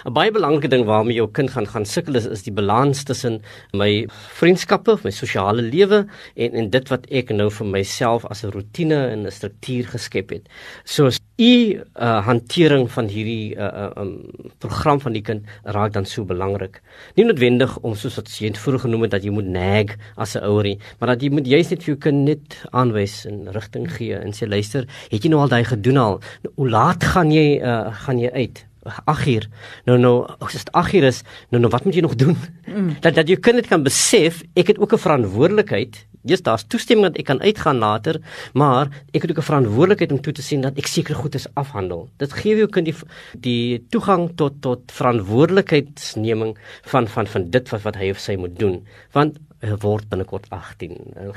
'n 0.06 0.12
Baie 0.12 0.30
belangrike 0.30 0.68
ding 0.68 0.84
waarmee 0.84 1.16
jou 1.16 1.28
kind 1.28 1.50
gaan 1.50 1.66
gaan 1.66 1.86
sukkel 1.86 2.14
is, 2.14 2.26
is 2.26 2.42
die 2.42 2.52
balans 2.52 3.04
tussen 3.04 3.40
my 3.72 4.06
vriendskappe, 4.38 4.98
my 5.04 5.10
sosiale 5.10 5.62
lewe 5.62 6.06
en 6.36 6.54
en 6.54 6.70
dit 6.70 6.88
wat 6.88 7.06
ek 7.10 7.30
nou 7.30 7.50
vir 7.50 7.66
myself 7.66 8.24
as 8.30 8.44
'n 8.44 8.52
rotine 8.52 9.00
en 9.10 9.26
'n 9.26 9.30
struktuur 9.30 9.86
geskep 9.94 10.30
het. 10.30 10.48
So 10.84 11.06
as 11.06 11.20
u 11.40 11.80
uh, 11.96 12.20
hantering 12.26 12.90
van 12.92 13.08
hierdie 13.08 13.56
uh, 13.56 13.64
uh, 13.64 14.02
um, 14.02 14.12
program 14.58 15.00
van 15.00 15.12
die 15.16 15.22
kind 15.24 15.46
raak 15.64 15.92
dan 15.92 16.04
so 16.04 16.24
belangrik. 16.24 16.82
Nie 17.16 17.24
noodwendig 17.24 17.78
om 17.80 17.94
soos 17.94 18.18
wat 18.20 18.28
jy 18.28 18.52
vroeër 18.52 18.84
genoem 18.84 19.06
het 19.06 19.14
dat 19.16 19.24
jy 19.24 19.32
moet 19.32 19.48
nag 19.48 19.96
as 20.16 20.36
'n 20.36 20.44
ouerie, 20.44 20.78
maar 20.98 21.14
dat 21.14 21.22
jy 21.22 21.30
moet 21.30 21.46
juist 21.46 21.70
net 21.70 21.82
vir 21.82 21.94
jou 21.94 21.98
kind 21.98 22.24
net 22.28 22.64
aanwys 22.72 23.24
en 23.26 23.48
rigting 23.52 23.88
gee 23.88 24.14
en 24.14 24.32
sê 24.32 24.48
luister, 24.48 24.86
het 25.10 25.22
jy 25.22 25.30
nou 25.30 25.40
al 25.40 25.48
daai 25.48 25.64
gedoen 25.64 25.96
al? 25.96 26.20
Hoe 26.56 26.68
laat 26.68 27.04
gaan 27.04 27.32
jy 27.32 27.60
uh, 27.62 27.88
gaan 28.04 28.18
jy 28.18 28.30
uit? 28.30 28.69
8 28.82 29.26
uur. 29.26 29.48
Nou 29.84 29.98
nou, 29.98 30.14
as 30.38 30.52
dit 30.52 30.72
8 30.72 30.94
uur 30.94 31.08
is, 31.10 31.22
nou 31.50 31.60
nou 31.62 31.70
wat 31.72 31.84
moet 31.84 31.94
jy 31.94 32.04
nog 32.04 32.14
doen? 32.14 32.36
Mm. 32.66 32.96
Dat 33.00 33.14
dat 33.14 33.28
jy 33.28 33.36
kind 33.36 33.60
dit 33.60 33.66
kan 33.68 33.82
besef, 33.82 34.42
ek 34.54 34.72
het 34.72 34.78
ook 34.78 34.92
'n 34.92 35.04
verantwoordelikheid. 35.04 36.06
Jy's 36.22 36.42
daar's 36.42 36.66
toestemming 36.68 37.08
dat 37.08 37.18
ek 37.18 37.24
kan 37.24 37.40
uitgaan 37.40 37.78
later, 37.78 38.20
maar 38.52 38.88
ek 39.12 39.22
het 39.22 39.30
ook 39.30 39.38
'n 39.38 39.50
verantwoordelikheid 39.50 40.12
om 40.12 40.20
toe 40.20 40.32
te 40.32 40.42
sien 40.42 40.60
dat 40.60 40.76
ek 40.78 40.86
seker 40.86 41.14
goed 41.14 41.34
is 41.34 41.46
afhandel. 41.54 42.08
Dit 42.16 42.32
gee 42.32 42.56
jou 42.56 42.68
kind 42.68 42.86
die 42.86 42.96
die 43.34 43.84
toegang 43.88 44.36
tot 44.36 44.60
tot 44.60 44.80
verantwoordelikheidsneming 44.92 46.56
van 46.82 47.08
van 47.08 47.26
van 47.26 47.50
dit 47.50 47.68
wat 47.68 47.82
wat 47.82 47.96
hy 47.96 48.10
of 48.10 48.18
sy 48.18 48.36
moet 48.36 48.58
doen. 48.58 48.86
Want 49.12 49.38
word 49.60 50.08
binnekort 50.08 50.46
18. 50.50 50.96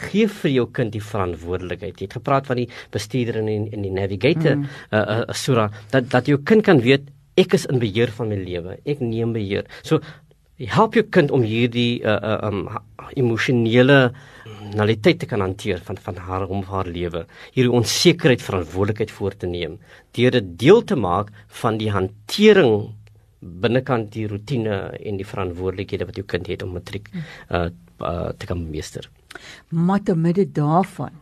Gee 0.10 0.27
vir 0.27 0.51
jou 0.51 0.67
kind 0.71 0.93
die 0.95 1.03
verantwoordelikheid. 1.03 1.99
Jy 1.99 2.08
het 2.08 2.19
gepraat 2.19 2.47
van 2.47 2.62
die 2.62 2.69
bestuurder 2.93 3.41
en 3.41 3.49
die, 3.49 3.82
die 3.84 3.91
navigator, 3.91 4.56
mm. 4.62 4.69
uh, 4.91 5.01
uh, 5.01 5.36
Sura, 5.36 5.69
dat 5.91 6.10
dat 6.13 6.32
jou 6.32 6.39
kind 6.43 6.63
kan 6.63 6.79
weet 6.84 7.10
ek 7.39 7.56
is 7.58 7.65
in 7.72 7.82
beheer 7.82 8.12
van 8.13 8.30
my 8.30 8.38
lewe. 8.38 8.78
Ek 8.86 9.02
neem 9.02 9.34
beheer. 9.34 9.65
So 9.82 10.02
help 10.69 10.96
jou 10.96 11.04
kind 11.10 11.32
om 11.34 11.43
hierdie 11.43 12.04
uh, 12.06 12.13
uh, 12.13 12.39
um 12.48 12.67
emosionele 13.17 14.13
naliteit 14.78 15.19
te 15.19 15.28
kan 15.30 15.41
hanteer 15.41 15.82
van 15.86 15.98
van 15.98 16.19
haar 16.28 16.48
om 16.48 16.63
haar 16.69 16.88
lewe. 16.88 17.26
Hierdie 17.56 17.74
onsekerheid 17.74 18.41
verantwoordelikheid 18.41 19.12
voor 19.12 19.38
te 19.38 19.50
neem 19.50 19.80
deur 20.13 20.32
dit 20.38 20.52
deel 20.60 20.84
te 20.84 20.96
maak 20.96 21.32
van 21.62 21.80
die 21.82 21.89
hantering 21.91 22.93
binnekant 23.39 24.12
die 24.13 24.28
rotine 24.30 24.78
en 25.02 25.17
die 25.19 25.28
verantwoordelikhede 25.28 26.08
wat 26.08 26.19
jou 26.22 26.26
kind 26.26 26.48
het 26.48 26.63
om 26.63 26.78
matriek 26.78 27.10
uh, 27.50 27.67
uh 28.00 28.30
te 28.38 28.46
kan 28.46 28.62
meester. 28.69 29.10
Maar 29.69 30.04
te 30.04 30.15
midde 30.15 30.46
daarvan 30.52 31.17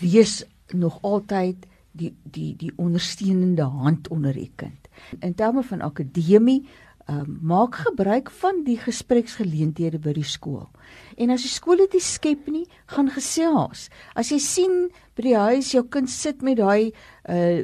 wees 0.00 0.44
nog 0.72 0.98
altyd 1.02 1.66
die 1.92 2.14
die 2.22 2.54
die 2.56 2.72
ondersteunende 2.76 3.62
hand 3.62 4.08
onder 4.08 4.32
die 4.32 4.50
kind 4.56 4.81
in 5.20 5.34
terme 5.34 5.62
van 5.62 5.80
akademie 5.80 6.62
uh, 7.10 7.22
maak 7.40 7.74
gebruik 7.74 8.30
van 8.30 8.62
die 8.64 8.78
gespreksgeleenthede 8.78 9.98
by 10.02 10.14
die 10.16 10.26
skool. 10.26 10.68
En 11.16 11.32
as 11.34 11.44
die 11.46 11.52
skool 11.52 11.80
dit 11.80 11.96
skep 12.02 12.46
nie, 12.50 12.64
gaan 12.86 13.10
gesels. 13.10 13.88
As 14.14 14.30
jy 14.32 14.38
sien 14.42 14.76
by 15.16 15.24
die 15.26 15.36
huis 15.36 15.72
jou 15.74 15.82
kind 15.92 16.10
sit 16.10 16.42
met 16.42 16.60
daai 16.60 16.92
uh 17.28 17.62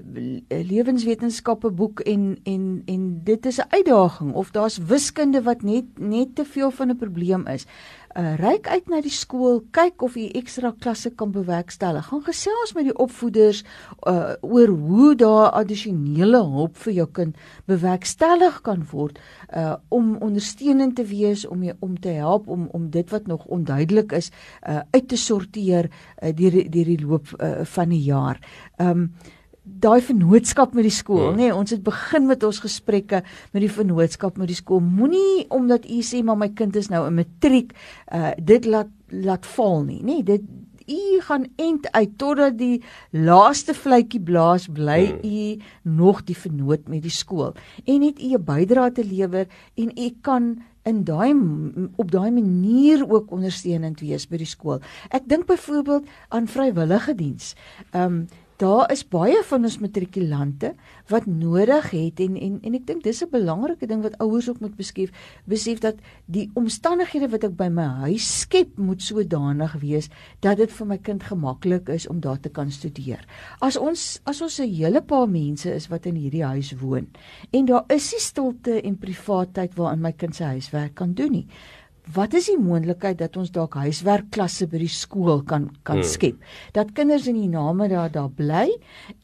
lewenswetenskappe 0.49 1.71
boek 1.75 2.05
en 2.07 2.37
en 2.47 2.83
en 2.87 3.07
dit 3.25 3.47
is 3.47 3.59
'n 3.59 3.71
uitdaging 3.75 4.35
of 4.35 4.51
daar's 4.51 4.79
wiskunde 4.79 5.43
wat 5.43 5.63
net 5.63 5.99
net 5.99 6.37
te 6.37 6.45
veel 6.45 6.71
van 6.71 6.91
'n 6.91 6.97
probleem 6.97 7.47
is 7.47 7.67
uh, 8.19 8.35
ryk 8.41 8.69
uit 8.69 8.91
na 8.91 9.01
die 9.05 9.13
skool, 9.15 9.61
kyk 9.75 10.03
of 10.03 10.17
jy 10.19 10.29
ekstra 10.39 10.73
klasse 10.83 11.13
kan 11.15 11.33
bewerkstellig. 11.35 12.09
Gaan 12.11 12.25
gesels 12.27 12.75
met 12.77 12.89
die 12.89 12.97
opvoeders 12.99 13.63
uh, 14.11 14.35
oor 14.43 14.75
hoe 14.75 15.15
daar 15.19 15.55
addisionele 15.61 16.43
hulp 16.43 16.77
vir 16.85 16.97
jou 17.01 17.09
kind 17.21 17.39
bewerkstellig 17.71 18.61
kan 18.67 18.85
word 18.93 19.19
uh, 19.55 19.77
om 19.95 20.17
ondersteunend 20.25 20.99
te 20.99 21.07
wees 21.09 21.47
om 21.47 21.63
jy 21.67 21.77
om 21.85 21.97
te 22.01 22.15
help 22.19 22.49
om 22.49 22.69
om 22.75 22.91
dit 22.91 23.11
wat 23.15 23.27
nog 23.31 23.47
onduidelik 23.47 24.13
is 24.19 24.31
uh, 24.69 24.83
uit 24.91 25.09
te 25.09 25.17
sorteer 25.17 25.89
uh, 25.89 26.33
deur 26.35 26.63
deur 26.71 26.93
die 26.93 27.01
loop 27.01 27.35
uh, 27.39 27.65
van 27.65 27.95
die 27.95 28.05
jaar. 28.05 28.41
Um 28.77 29.11
daai 29.83 30.01
vennootskap 30.03 30.75
met 30.75 30.87
die 30.87 30.95
skool, 30.95 31.33
nê, 31.33 31.49
nee, 31.49 31.55
ons 31.55 31.71
het 31.71 31.83
begin 31.85 32.27
met 32.27 32.43
ons 32.43 32.61
gesprekke 32.65 33.23
met 33.53 33.61
die 33.63 33.73
vennootskap 33.73 34.39
met 34.39 34.49
die 34.51 34.59
skool. 34.59 34.81
Moenie 34.81 35.47
omdat 35.55 35.89
u 35.89 36.01
sê 36.03 36.23
maar 36.25 36.39
my 36.41 36.49
kind 36.49 36.77
is 36.77 36.91
nou 36.93 37.07
in 37.07 37.19
matriek, 37.21 37.75
uh 38.13 38.33
dit 38.39 38.65
laat 38.65 38.91
laat 39.09 39.47
val 39.57 39.85
nie, 39.85 40.03
nê. 40.03 40.19
Nee, 40.19 40.23
dit 40.23 40.43
u 40.89 41.21
gaan 41.21 41.45
end 41.57 41.91
uit 41.93 42.17
totdat 42.17 42.57
die 42.59 42.83
laaste 43.11 43.75
vletjie 43.77 44.21
blaas 44.25 44.69
bly 44.73 45.03
hmm. 45.07 45.21
u 45.25 45.93
nog 46.01 46.25
die 46.25 46.37
vennoot 46.37 46.89
met 46.89 47.05
die 47.05 47.13
skool 47.13 47.53
en 47.85 48.03
het 48.07 48.23
u 48.23 48.33
'n 48.35 48.45
bydrae 48.45 48.93
te 48.93 49.05
lewer 49.05 49.47
en 49.75 49.91
u 49.99 50.09
kan 50.21 50.63
in 50.89 51.05
daai 51.05 51.33
op 51.97 52.11
daai 52.11 52.31
manier 52.31 53.05
ook 53.11 53.31
ondersteunend 53.31 54.01
wees 54.01 54.27
by 54.29 54.37
die 54.37 54.49
skool. 54.49 54.81
Ek 55.11 55.29
dink 55.29 55.47
byvoorbeeld 55.47 56.07
aan 56.29 56.47
vrywillige 56.49 57.15
diens. 57.15 57.55
Ehm 57.93 58.05
um, 58.05 58.29
daar 58.59 58.91
is 58.91 59.05
baie 59.07 59.39
van 59.47 59.67
ons 59.69 59.79
matrikulante 59.79 60.73
wat 61.13 61.27
nodig 61.31 61.91
het 61.95 62.21
en 62.25 62.35
en 62.37 62.57
en 62.67 62.75
ek 62.75 62.87
dink 62.89 63.05
dis 63.05 63.23
'n 63.23 63.31
belangrike 63.31 63.87
ding 63.87 64.03
wat 64.03 64.19
ouers 64.19 64.49
ook 64.49 64.61
moet 64.61 64.75
besef 64.77 65.11
besef 65.47 65.79
dat 65.79 65.95
die 66.27 66.51
omstandighede 66.55 67.29
wat 67.31 67.45
ek 67.45 67.57
by 67.57 67.69
my 67.69 67.87
huis 68.03 68.41
skep 68.41 68.77
moet 68.77 69.03
sodanig 69.03 69.73
wees 69.81 70.11
dat 70.41 70.57
dit 70.59 70.71
vir 70.71 70.87
my 70.87 70.99
kind 70.99 71.23
gemaklik 71.23 71.89
is 71.89 72.09
om 72.09 72.21
daar 72.21 72.41
te 72.41 72.49
kan 72.49 72.71
studeer. 72.71 73.25
As 73.61 73.77
ons 73.77 74.21
as 74.25 74.43
ons 74.43 74.59
'n 74.61 74.75
hele 74.75 75.03
paar 75.03 75.29
mense 75.29 75.75
is 75.75 75.89
wat 75.89 76.07
in 76.07 76.17
hierdie 76.17 76.45
huis 76.45 76.73
woon 76.81 77.07
en 77.53 77.65
daar 77.65 77.85
is 77.89 78.13
nie 78.13 78.21
stilte 78.21 78.83
en 78.83 78.99
privaatheid 78.99 79.75
waarin 79.75 80.01
my 80.01 80.13
kind 80.13 80.35
sy 80.35 80.45
huiswerk 80.45 80.95
kan 80.95 81.15
doen 81.15 81.33
nie 81.33 81.47
wat 82.15 82.35
is 82.39 82.49
die 82.49 82.59
moontlikheid 82.61 83.19
dat 83.21 83.37
ons 83.37 83.51
dalk 83.53 83.75
huiswerkklasse 83.81 84.69
by 84.71 84.81
die 84.85 84.93
skool 84.93 85.43
kan 85.49 85.69
kan 85.83 86.01
hmm. 86.01 86.09
skep 86.09 86.39
dat 86.77 86.95
kinders 86.97 87.29
in 87.31 87.37
die 87.41 87.51
name 87.53 87.89
daar 87.93 88.13
daar 88.13 88.31
bly 88.31 88.67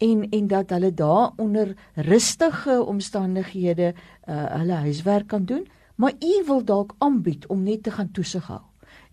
en 0.05 0.27
en 0.31 0.51
dat 0.51 0.75
hulle 0.75 0.93
daar 0.93 1.33
onder 1.41 1.75
rustige 1.95 2.83
omstandighede 2.83 3.95
uh, 3.95 4.45
hulle 4.59 4.85
huiswerk 4.89 5.29
kan 5.33 5.49
doen 5.49 5.67
maar 5.97 6.13
u 6.21 6.45
wil 6.47 6.65
dalk 6.65 6.95
aanbied 6.99 7.47
om 7.47 7.63
net 7.63 7.83
te 7.83 7.91
gaan 7.95 8.11
toesig 8.13 8.47
hou 8.53 8.63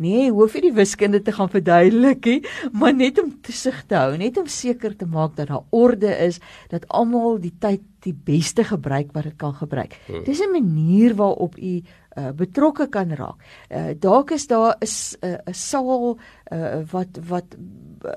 Nee, 0.01 0.31
hoef 0.33 0.55
nie 0.57 0.63
die 0.65 0.73
wiskunde 0.73 1.19
te 1.21 1.33
gaan 1.35 1.49
verduidelik 1.51 2.25
nie, 2.25 2.39
maar 2.73 2.93
net 2.95 3.19
om 3.21 3.29
toesig 3.45 3.83
te 3.85 3.99
hou, 3.99 4.15
net 4.17 4.37
om 4.41 4.47
seker 4.49 4.95
te 4.97 5.05
maak 5.05 5.35
dat 5.37 5.51
daar 5.51 5.67
orde 5.69 6.09
is, 6.25 6.39
dat 6.73 6.87
almal 6.89 7.37
die 7.43 7.53
tyd 7.61 7.83
die 8.01 8.15
beste 8.15 8.65
gebruik 8.65 9.11
wat 9.13 9.27
dit 9.29 9.37
kan 9.37 9.53
gebruik. 9.53 9.93
Hmm. 10.07 10.23
Dis 10.25 10.41
'n 10.41 10.51
manier 10.51 11.13
waarop 11.15 11.57
u 11.57 11.83
uh, 12.17 12.31
betrokke 12.35 12.87
kan 12.89 13.11
raak. 13.15 13.39
Uh, 13.69 13.91
dalk 13.99 14.31
is 14.31 14.47
daar 14.47 14.75
'n 14.79 14.85
'n 14.85 15.27
uh, 15.27 15.53
saal 15.53 16.17
uh, 16.51 16.81
wat 16.91 17.19
wat 17.27 17.55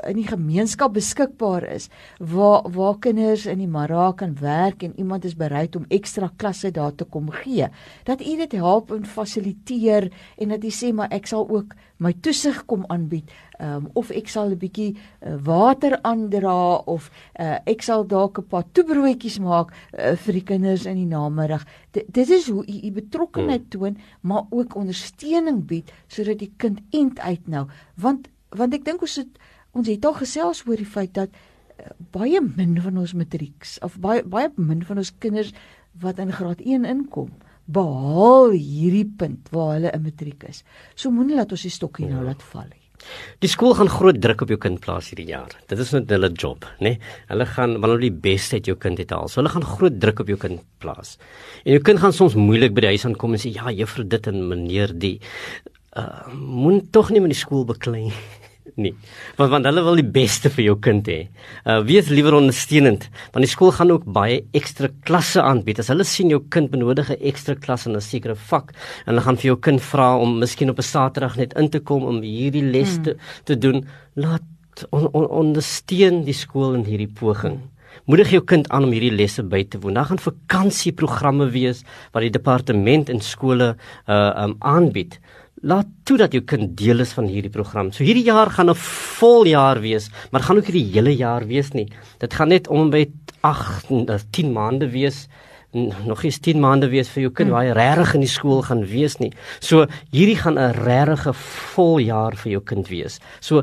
in 0.08 0.16
die 0.16 0.26
gemeenskap 0.26 0.94
beskikbaar 0.96 1.64
is 1.74 1.88
waar 2.18 2.64
waar 2.72 2.98
kinders 2.98 3.46
in 3.46 3.58
die 3.58 3.68
mara 3.68 4.12
kan 4.12 4.36
werk 4.40 4.82
en 4.82 4.96
iemand 4.96 5.24
is 5.24 5.36
bereid 5.36 5.76
om 5.76 5.84
ekstra 5.88 6.30
klasse 6.36 6.70
daar 6.70 6.94
te 6.94 7.04
kom 7.04 7.30
gee. 7.30 7.68
Dat 8.04 8.20
u 8.20 8.36
dit 8.36 8.52
help 8.52 8.92
en 8.92 9.06
fasiliteer 9.06 10.10
en 10.38 10.48
dat 10.48 10.64
u 10.64 10.70
sê 10.70 10.92
maar 10.92 11.12
ek 11.12 11.26
sal 11.26 11.48
ook 11.48 11.74
my 11.96 12.12
toesig 12.20 12.64
kom 12.66 12.84
aanbied 12.88 13.30
um, 13.60 13.88
of 13.94 14.10
ek 14.10 14.28
sal 14.28 14.50
'n 14.50 14.58
bietjie 14.58 14.94
uh, 14.94 15.36
water 15.46 15.98
aandra 16.02 16.82
of 16.90 17.10
uh, 17.38 17.58
ek 17.66 17.82
sal 17.82 18.04
dalk 18.06 18.38
'n 18.38 18.48
paar 18.48 18.64
toebroodjies 18.72 19.38
maak 19.38 19.72
uh, 19.72 20.16
vir 20.16 20.32
die 20.32 20.44
kinders 20.44 20.86
in 20.86 20.96
die 20.96 21.06
namiddag. 21.06 21.64
D 21.92 22.04
dit 22.08 22.30
is 22.30 22.48
hoe 22.50 22.64
u 22.66 22.90
betrokkeheid 22.90 23.70
hmm. 23.70 23.80
Toon, 23.84 23.98
maar 24.20 24.44
ook 24.50 24.76
ondersteuning 24.76 25.64
bied 25.68 25.92
sodat 26.08 26.40
die 26.40 26.52
kind 26.56 26.80
end 26.90 27.20
uit 27.20 27.48
nou. 27.48 27.66
Want 27.94 28.30
want 28.54 28.74
ek 28.74 28.84
dink 28.86 29.02
ons 29.02 29.16
het 29.18 29.40
ons 29.74 29.88
het 29.90 30.04
al 30.06 30.14
gesels 30.20 30.62
oor 30.66 30.78
die 30.78 30.86
feit 30.86 31.14
dat 31.14 31.32
uh, 31.34 31.90
baie 32.14 32.40
min 32.40 32.76
van 32.82 33.00
ons 33.02 33.16
matrieks 33.18 33.78
of 33.82 33.98
baie 33.98 34.22
baie 34.22 34.52
min 34.56 34.84
van 34.86 35.02
ons 35.02 35.10
kinders 35.18 35.50
wat 36.00 36.22
in 36.22 36.32
graad 36.32 36.62
1 36.62 36.86
inkom 36.86 37.32
behaal 37.64 38.54
hierdie 38.54 39.08
punt 39.18 39.50
waar 39.50 39.74
hulle 39.74 39.90
'n 39.90 40.02
matriek 40.02 40.44
is. 40.48 40.64
So 40.94 41.10
moenie 41.10 41.36
laat 41.36 41.52
ons 41.52 41.62
die 41.62 41.70
stokkie 41.70 42.06
nou 42.06 42.20
nou 42.20 42.26
laat 42.30 42.42
val 42.42 42.68
nie. 42.70 42.83
Die 43.44 43.50
skool 43.50 43.74
gaan 43.78 43.90
groot 43.92 44.20
druk 44.22 44.44
op 44.46 44.52
jou 44.52 44.58
kind 44.60 44.80
plaas 44.84 45.10
hierdie 45.12 45.28
jaar. 45.32 45.52
Dit 45.70 45.80
is 45.82 45.92
net 45.96 46.12
hulle 46.14 46.30
job, 46.32 46.64
né? 46.78 46.94
Nee? 46.94 47.12
Hulle 47.32 47.46
gaan 47.50 47.76
wanneer 47.82 48.04
die 48.06 48.14
beste 48.28 48.60
uit 48.60 48.70
jou 48.70 48.76
kind 48.80 49.00
het 49.02 49.12
haal. 49.14 49.28
So 49.28 49.42
hulle 49.42 49.52
gaan 49.52 49.66
groot 49.66 49.98
druk 50.00 50.24
op 50.24 50.32
jou 50.32 50.38
kind 50.40 50.62
plaas. 50.82 51.16
En 51.64 51.74
jou 51.76 51.82
kind 51.84 52.02
gaan 52.02 52.16
soms 52.16 52.38
moeilik 52.38 52.74
by 52.76 52.86
die 52.86 52.94
huis 52.94 53.06
aankom 53.08 53.36
en 53.36 53.42
sê 53.42 53.52
ja, 53.54 53.72
juffrou 53.74 54.06
dit 54.08 54.30
en 54.32 54.40
meneer 54.52 54.94
die 54.94 55.18
uh 55.94 56.26
moet 56.34 56.88
tog 56.92 57.12
nie 57.14 57.20
met 57.22 57.30
die 57.30 57.38
skool 57.38 57.66
beklei 57.68 58.08
nie. 58.08 58.16
Want 59.38 59.50
want 59.50 59.68
hulle 59.68 59.82
wil 59.86 60.00
die 60.00 60.06
beste 60.16 60.50
vir 60.50 60.64
jou 60.64 60.76
kind 60.82 61.06
hê. 61.06 61.18
Uh 61.64 61.80
wees 61.86 62.08
liewer 62.10 62.34
ondersteunend, 62.34 63.08
want 63.32 63.46
die 63.46 63.50
skool 63.50 63.70
gaan 63.76 63.92
ook 63.94 64.06
baie 64.16 64.40
ekstra 64.52 64.90
klasse 65.06 65.42
aanbied. 65.42 65.78
As 65.78 65.92
hulle 65.92 66.04
sien 66.04 66.32
jou 66.32 66.40
kind 66.50 66.70
benodig 66.70 67.10
'n 67.10 67.20
ekstra 67.20 67.54
klas 67.54 67.86
in 67.86 67.96
'n 67.96 68.00
sekere 68.00 68.34
vak 68.34 68.72
en 69.06 69.14
hulle 69.14 69.22
gaan 69.22 69.36
vir 69.36 69.46
jou 69.52 69.56
kind 69.56 69.80
vra 69.80 70.16
om 70.18 70.38
miskien 70.38 70.70
op 70.70 70.78
'n 70.78 70.82
Saterdag 70.82 71.36
net 71.36 71.54
in 71.54 71.68
te 71.68 71.80
kom 71.80 72.02
om 72.04 72.22
hierdie 72.22 72.62
les 72.62 72.98
te, 73.02 73.10
hmm. 73.10 73.44
te 73.44 73.54
doen, 73.58 73.86
laat 74.14 74.42
on, 74.90 75.06
on, 75.12 75.26
ondersteun 75.26 76.24
die 76.24 76.34
skool 76.34 76.74
in 76.74 76.84
hierdie 76.84 77.10
poging. 77.20 77.60
Moedig 78.10 78.30
jou 78.30 78.42
kind 78.42 78.68
aan 78.68 78.84
om 78.84 78.92
hierdie 78.92 79.14
lesse 79.14 79.42
by 79.42 79.62
te 79.64 79.78
woon. 79.78 79.94
Daar 79.94 80.04
gaan 80.10 80.18
vakansieprogramme 80.18 81.46
wees 81.54 81.84
wat 82.12 82.22
die 82.22 82.30
departement 82.30 83.08
en 83.08 83.20
skole 83.20 83.76
uh 84.08 84.32
um 84.44 84.56
aanbied 84.58 85.20
laat 85.64 85.88
toe 86.04 86.18
dat 86.20 86.34
jou 86.36 86.42
kind 86.44 86.74
deel 86.76 87.00
is 87.00 87.14
van 87.16 87.28
hierdie 87.30 87.52
program. 87.52 87.90
So 87.92 88.04
hierdie 88.04 88.26
jaar 88.26 88.50
gaan 88.52 88.70
'n 88.70 88.74
vol 88.74 89.46
jaar 89.46 89.80
wees, 89.80 90.10
maar 90.30 90.42
gaan 90.42 90.58
ook 90.58 90.68
hierdie 90.68 90.92
hele 90.92 91.16
jaar 91.16 91.46
wees 91.46 91.72
nie. 91.72 91.88
Dit 92.18 92.34
gaan 92.34 92.48
net 92.48 92.68
om 92.68 92.90
by 92.90 93.06
8 93.40 93.90
10 94.30 94.52
maande 94.52 94.90
wees 94.90 95.28
nog 95.74 96.22
eens 96.22 96.38
10 96.38 96.60
maande 96.62 96.88
wees 96.88 97.08
vir 97.10 97.26
jou 97.26 97.32
kind 97.32 97.50
hmm. 97.50 97.56
waar 97.56 97.66
hy 97.66 97.74
regtig 97.74 98.14
in 98.14 98.24
die 98.24 98.30
skool 98.30 98.62
gaan 98.62 98.84
wees 98.86 99.18
nie. 99.18 99.32
So 99.60 99.86
hierdie 100.14 100.38
gaan 100.38 100.58
'n 100.58 100.72
regte 100.86 101.34
vol 101.74 101.98
jaar 101.98 102.36
vir 102.36 102.52
jou 102.52 102.62
kind 102.62 102.88
wees. 102.88 103.18
So 103.40 103.62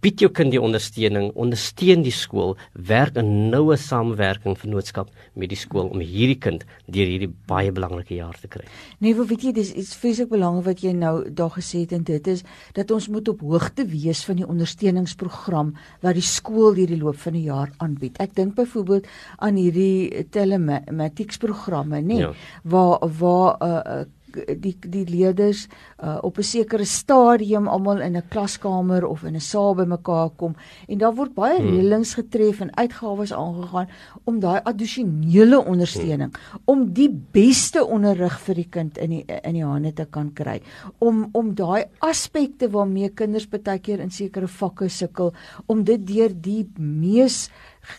bied 0.00 0.20
jou 0.20 0.30
kind 0.30 0.50
die 0.50 0.62
ondersteuning, 0.62 1.32
ondersteun 1.34 2.02
die 2.02 2.14
skool, 2.14 2.56
werk 2.72 3.16
'n 3.18 3.50
noue 3.50 3.76
samewerking 3.76 4.56
vennootskap 4.56 5.10
met 5.34 5.48
die 5.48 5.58
skool 5.58 5.88
om 5.88 6.00
hierdie 6.00 6.38
kind 6.38 6.64
deur 6.86 7.06
hierdie 7.06 7.32
baie 7.46 7.72
belangrike 7.72 8.14
jaar 8.14 8.36
te 8.40 8.48
kry. 8.48 8.64
Nee, 9.00 9.14
wat 9.14 9.28
weet 9.28 9.42
jy, 9.42 9.52
dis 9.52 9.72
iets 9.72 9.96
vreeslik 9.96 10.28
belangrik 10.28 10.64
wat 10.64 10.80
jy 10.82 10.92
nou 10.92 11.30
daar 11.30 11.50
gesê 11.50 11.80
het 11.80 11.92
en 11.92 12.02
dit 12.02 12.26
is 12.26 12.44
dat 12.74 12.90
ons 12.90 13.08
moet 13.08 13.28
op 13.28 13.40
hoogte 13.40 13.84
wees 13.86 14.24
van 14.24 14.36
die 14.36 14.46
ondersteuningsprogram 14.46 15.74
wat 16.02 16.14
die 16.14 16.22
skool 16.22 16.74
hierdie 16.74 16.98
loop 16.98 17.16
van 17.16 17.32
die 17.32 17.46
jaar 17.48 17.72
aanbied. 17.78 18.18
Ek 18.20 18.34
dink 18.34 18.54
byvoorbeeld 18.54 19.06
aan 19.38 19.56
hierdie 19.56 20.26
telematics 20.30 21.38
programme 21.48 22.00
nê 22.04 22.20
ja. 22.22 22.30
waar 22.62 22.98
waar 23.20 23.50
uh, 23.70 24.04
die 24.36 24.74
die 24.80 25.04
leerders 25.08 25.66
uh, 26.02 26.18
op 26.22 26.38
'n 26.38 26.42
sekere 26.42 26.84
stadium 26.84 27.68
almal 27.68 28.00
in 28.00 28.16
'n 28.16 28.28
klaskamer 28.28 29.06
of 29.06 29.24
in 29.24 29.34
'n 29.34 29.40
saal 29.40 29.74
bymekaar 29.74 30.30
kom 30.36 30.54
en 30.88 30.98
daar 30.98 31.14
word 31.14 31.34
baie 31.34 31.58
hmm. 31.58 31.68
reëlings 31.68 32.14
getref 32.14 32.60
en 32.60 32.76
uitgawes 32.76 33.32
aangegaan 33.32 33.88
om 34.24 34.40
daai 34.40 34.60
addisionele 34.64 35.64
ondersteuning 35.64 36.32
hmm. 36.32 36.60
om 36.64 36.92
die 36.92 37.10
beste 37.32 37.84
onderrig 37.84 38.38
vir 38.40 38.54
die 38.54 38.68
kind 38.70 38.98
in 38.98 39.10
die 39.10 39.24
in 39.42 39.54
die 39.54 39.64
hande 39.64 39.92
te 39.92 40.04
kan 40.04 40.32
kry 40.32 40.60
om 40.98 41.28
om 41.32 41.54
daai 41.54 41.84
aspekte 41.98 42.70
waarmee 42.70 43.08
kinders 43.08 43.48
baie 43.48 43.78
keer 43.78 44.00
in 44.00 44.10
sekere 44.10 44.48
vakke 44.48 44.88
sukkel 44.88 45.32
om 45.66 45.84
dit 45.84 46.06
deur 46.06 46.32
die 46.34 46.70
mees 46.78 47.50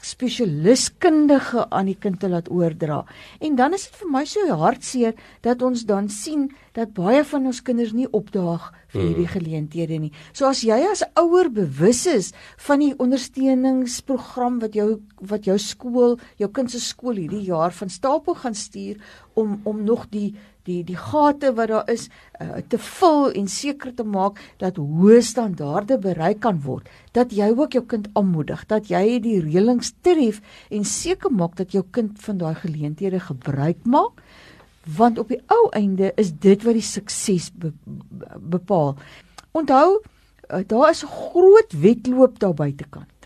spesialiskundige 0.06 1.66
aan 1.70 1.90
die 1.92 1.98
kind 2.00 2.20
te 2.20 2.30
laat 2.30 2.50
oordra. 2.52 3.04
En 3.40 3.56
dan 3.56 3.74
is 3.74 3.88
dit 3.90 4.00
vir 4.02 4.12
my 4.14 4.26
so 4.30 4.58
hartseer 4.62 5.16
dat 5.46 5.62
ons 5.66 5.86
dan 5.90 6.10
sien 6.10 6.50
dat 6.78 6.94
baie 6.94 7.24
van 7.26 7.48
ons 7.50 7.62
kinders 7.66 7.94
nie 7.94 8.08
opdaag 8.16 8.70
vir 8.94 9.02
hierdie 9.02 9.26
hmm. 9.26 9.34
geleenthede 9.36 10.00
nie. 10.02 10.12
So 10.34 10.48
as 10.50 10.62
jy 10.66 10.78
as 10.90 11.04
ouer 11.20 11.50
bewus 11.54 12.06
is 12.10 12.32
van 12.68 12.84
die 12.84 12.94
ondersteuningsprogram 12.98 14.62
wat 14.64 14.78
jou 14.78 14.90
wat 15.20 15.50
jou 15.50 15.58
skool, 15.60 16.18
jou 16.40 16.50
kind 16.54 16.72
se 16.72 16.82
skool 16.84 17.20
hierdie 17.20 17.46
jaar 17.50 17.76
van 17.76 17.92
stapel 17.92 18.38
gaan 18.40 18.56
stuur 18.56 19.02
om 19.40 19.60
om 19.70 19.84
nog 19.84 20.08
die 20.14 20.34
die 20.70 20.82
die 20.88 20.98
gate 20.98 21.52
wat 21.58 21.72
daar 21.72 21.90
is 21.92 22.08
uh, 22.40 22.62
te 22.72 22.80
vul 22.86 23.30
en 23.40 23.50
seker 23.52 23.94
te 23.96 24.06
maak 24.06 24.40
dat 24.62 24.80
hoë 24.82 25.20
standaarde 25.26 26.00
bereik 26.02 26.42
kan 26.46 26.62
word 26.66 26.90
dat 27.18 27.34
jy 27.36 27.50
ook 27.56 27.78
jou 27.78 27.84
kind 27.94 28.10
aanmoedig 28.20 28.66
dat 28.72 28.92
jy 28.94 29.20
die 29.26 29.40
reëlings 29.44 29.94
tref 30.06 30.42
en 30.70 30.86
seker 30.86 31.34
maak 31.34 31.58
dat 31.60 31.76
jou 31.76 31.84
kind 31.98 32.20
van 32.26 32.42
daai 32.42 32.56
geleenthede 32.62 33.22
gebruik 33.30 33.84
maak 33.86 34.24
want 34.98 35.20
op 35.22 35.30
die 35.34 35.42
ou 35.54 35.64
einde 35.78 36.14
is 36.22 36.32
dit 36.32 36.64
wat 36.66 36.78
die 36.78 36.86
sukses 36.86 37.52
be 37.54 37.74
bepaal 38.40 38.96
onthou 39.58 40.00
uh, 40.00 40.64
daar 40.66 40.90
is 40.90 41.04
'n 41.04 41.16
groot 41.30 41.74
wedloop 41.86 42.40
daar 42.40 42.54
buitekant 42.54 43.20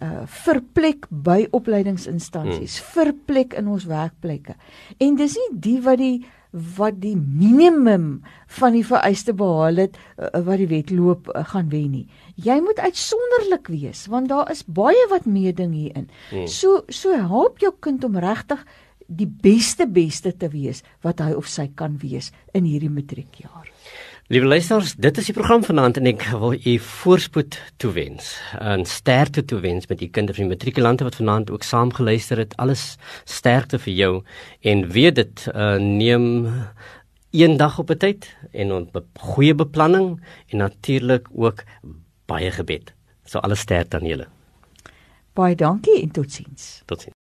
uh 0.00 0.24
vir 0.44 0.60
plek 0.74 1.06
by 1.10 1.46
opleidingsinstansies, 1.56 2.78
hmm. 2.80 2.92
vir 2.94 3.12
plek 3.28 3.56
in 3.60 3.68
ons 3.68 3.84
werkplekke. 3.84 4.56
En 4.98 5.16
dis 5.18 5.36
nie 5.36 5.48
die 5.66 5.80
wat 5.84 6.00
die 6.00 6.24
wat 6.50 6.98
die 7.02 7.14
minimum 7.16 8.22
van 8.58 8.74
die 8.74 8.84
vereiste 8.86 9.34
behaal 9.36 9.84
het 9.84 9.98
uh, 10.18 10.30
wat 10.46 10.58
die 10.58 10.70
wedloop 10.70 11.30
uh, 11.30 11.44
gaan 11.52 11.70
wen 11.70 11.90
nie. 11.94 12.06
Jy 12.34 12.58
moet 12.64 12.82
uitsonderlik 12.82 13.70
wees 13.70 14.06
want 14.10 14.30
daar 14.32 14.50
is 14.50 14.64
baie 14.66 15.06
wat 15.10 15.28
meeding 15.30 15.74
hierin. 15.76 16.08
Hmm. 16.30 16.48
So 16.50 16.82
so 16.88 17.14
help 17.14 17.62
jou 17.62 17.72
kind 17.80 18.04
om 18.04 18.18
regtig 18.18 18.64
die 19.10 19.28
beste 19.28 19.86
beste 19.90 20.32
te 20.36 20.50
wees 20.50 20.84
wat 21.02 21.22
hy 21.22 21.32
of 21.38 21.48
sy 21.50 21.68
kan 21.74 21.98
wees 22.02 22.30
in 22.54 22.66
hierdie 22.66 22.92
matriekjaar. 22.92 23.70
Liewe 24.30 24.46
luisters, 24.46 24.92
dit 24.94 25.16
is 25.18 25.26
die 25.26 25.34
program 25.34 25.64
vanaand 25.66 25.96
en 25.98 26.06
ek 26.06 26.20
wil 26.38 26.52
u 26.54 26.72
voorspoed 26.78 27.56
toewens. 27.82 28.28
'n 28.62 28.84
Sterkte 28.86 29.42
toewens 29.42 29.88
met 29.90 30.02
u 30.02 30.06
kinders 30.06 30.38
en 30.38 30.46
matrikulante 30.46 31.02
wat 31.02 31.18
vanaand 31.18 31.50
ook 31.50 31.66
saam 31.66 31.90
geluister 31.92 32.38
het. 32.38 32.54
Alles 32.56 32.94
sterkte 33.24 33.78
vir 33.78 33.92
jou 33.92 34.12
en 34.60 34.86
weet 34.86 35.14
dit 35.14 35.46
uh, 35.50 35.82
neem 35.82 36.46
een 37.30 37.56
dag 37.56 37.78
op 37.82 37.90
'n 37.90 37.98
tyd 37.98 38.30
en 38.52 38.70
'n 38.70 38.88
be 38.92 39.02
goeie 39.18 39.54
beplanning 39.54 40.22
en 40.46 40.58
natuurlik 40.58 41.26
ook 41.34 41.64
baie 42.26 42.50
gebed. 42.50 42.94
So 43.24 43.38
alles 43.38 43.60
sterkte 43.66 43.98
aan 43.98 44.06
julle. 44.06 44.28
Baie 45.34 45.56
dankie 45.56 46.02
en 46.02 46.10
totsiens. 46.10 46.82
Totsiens. 46.86 47.08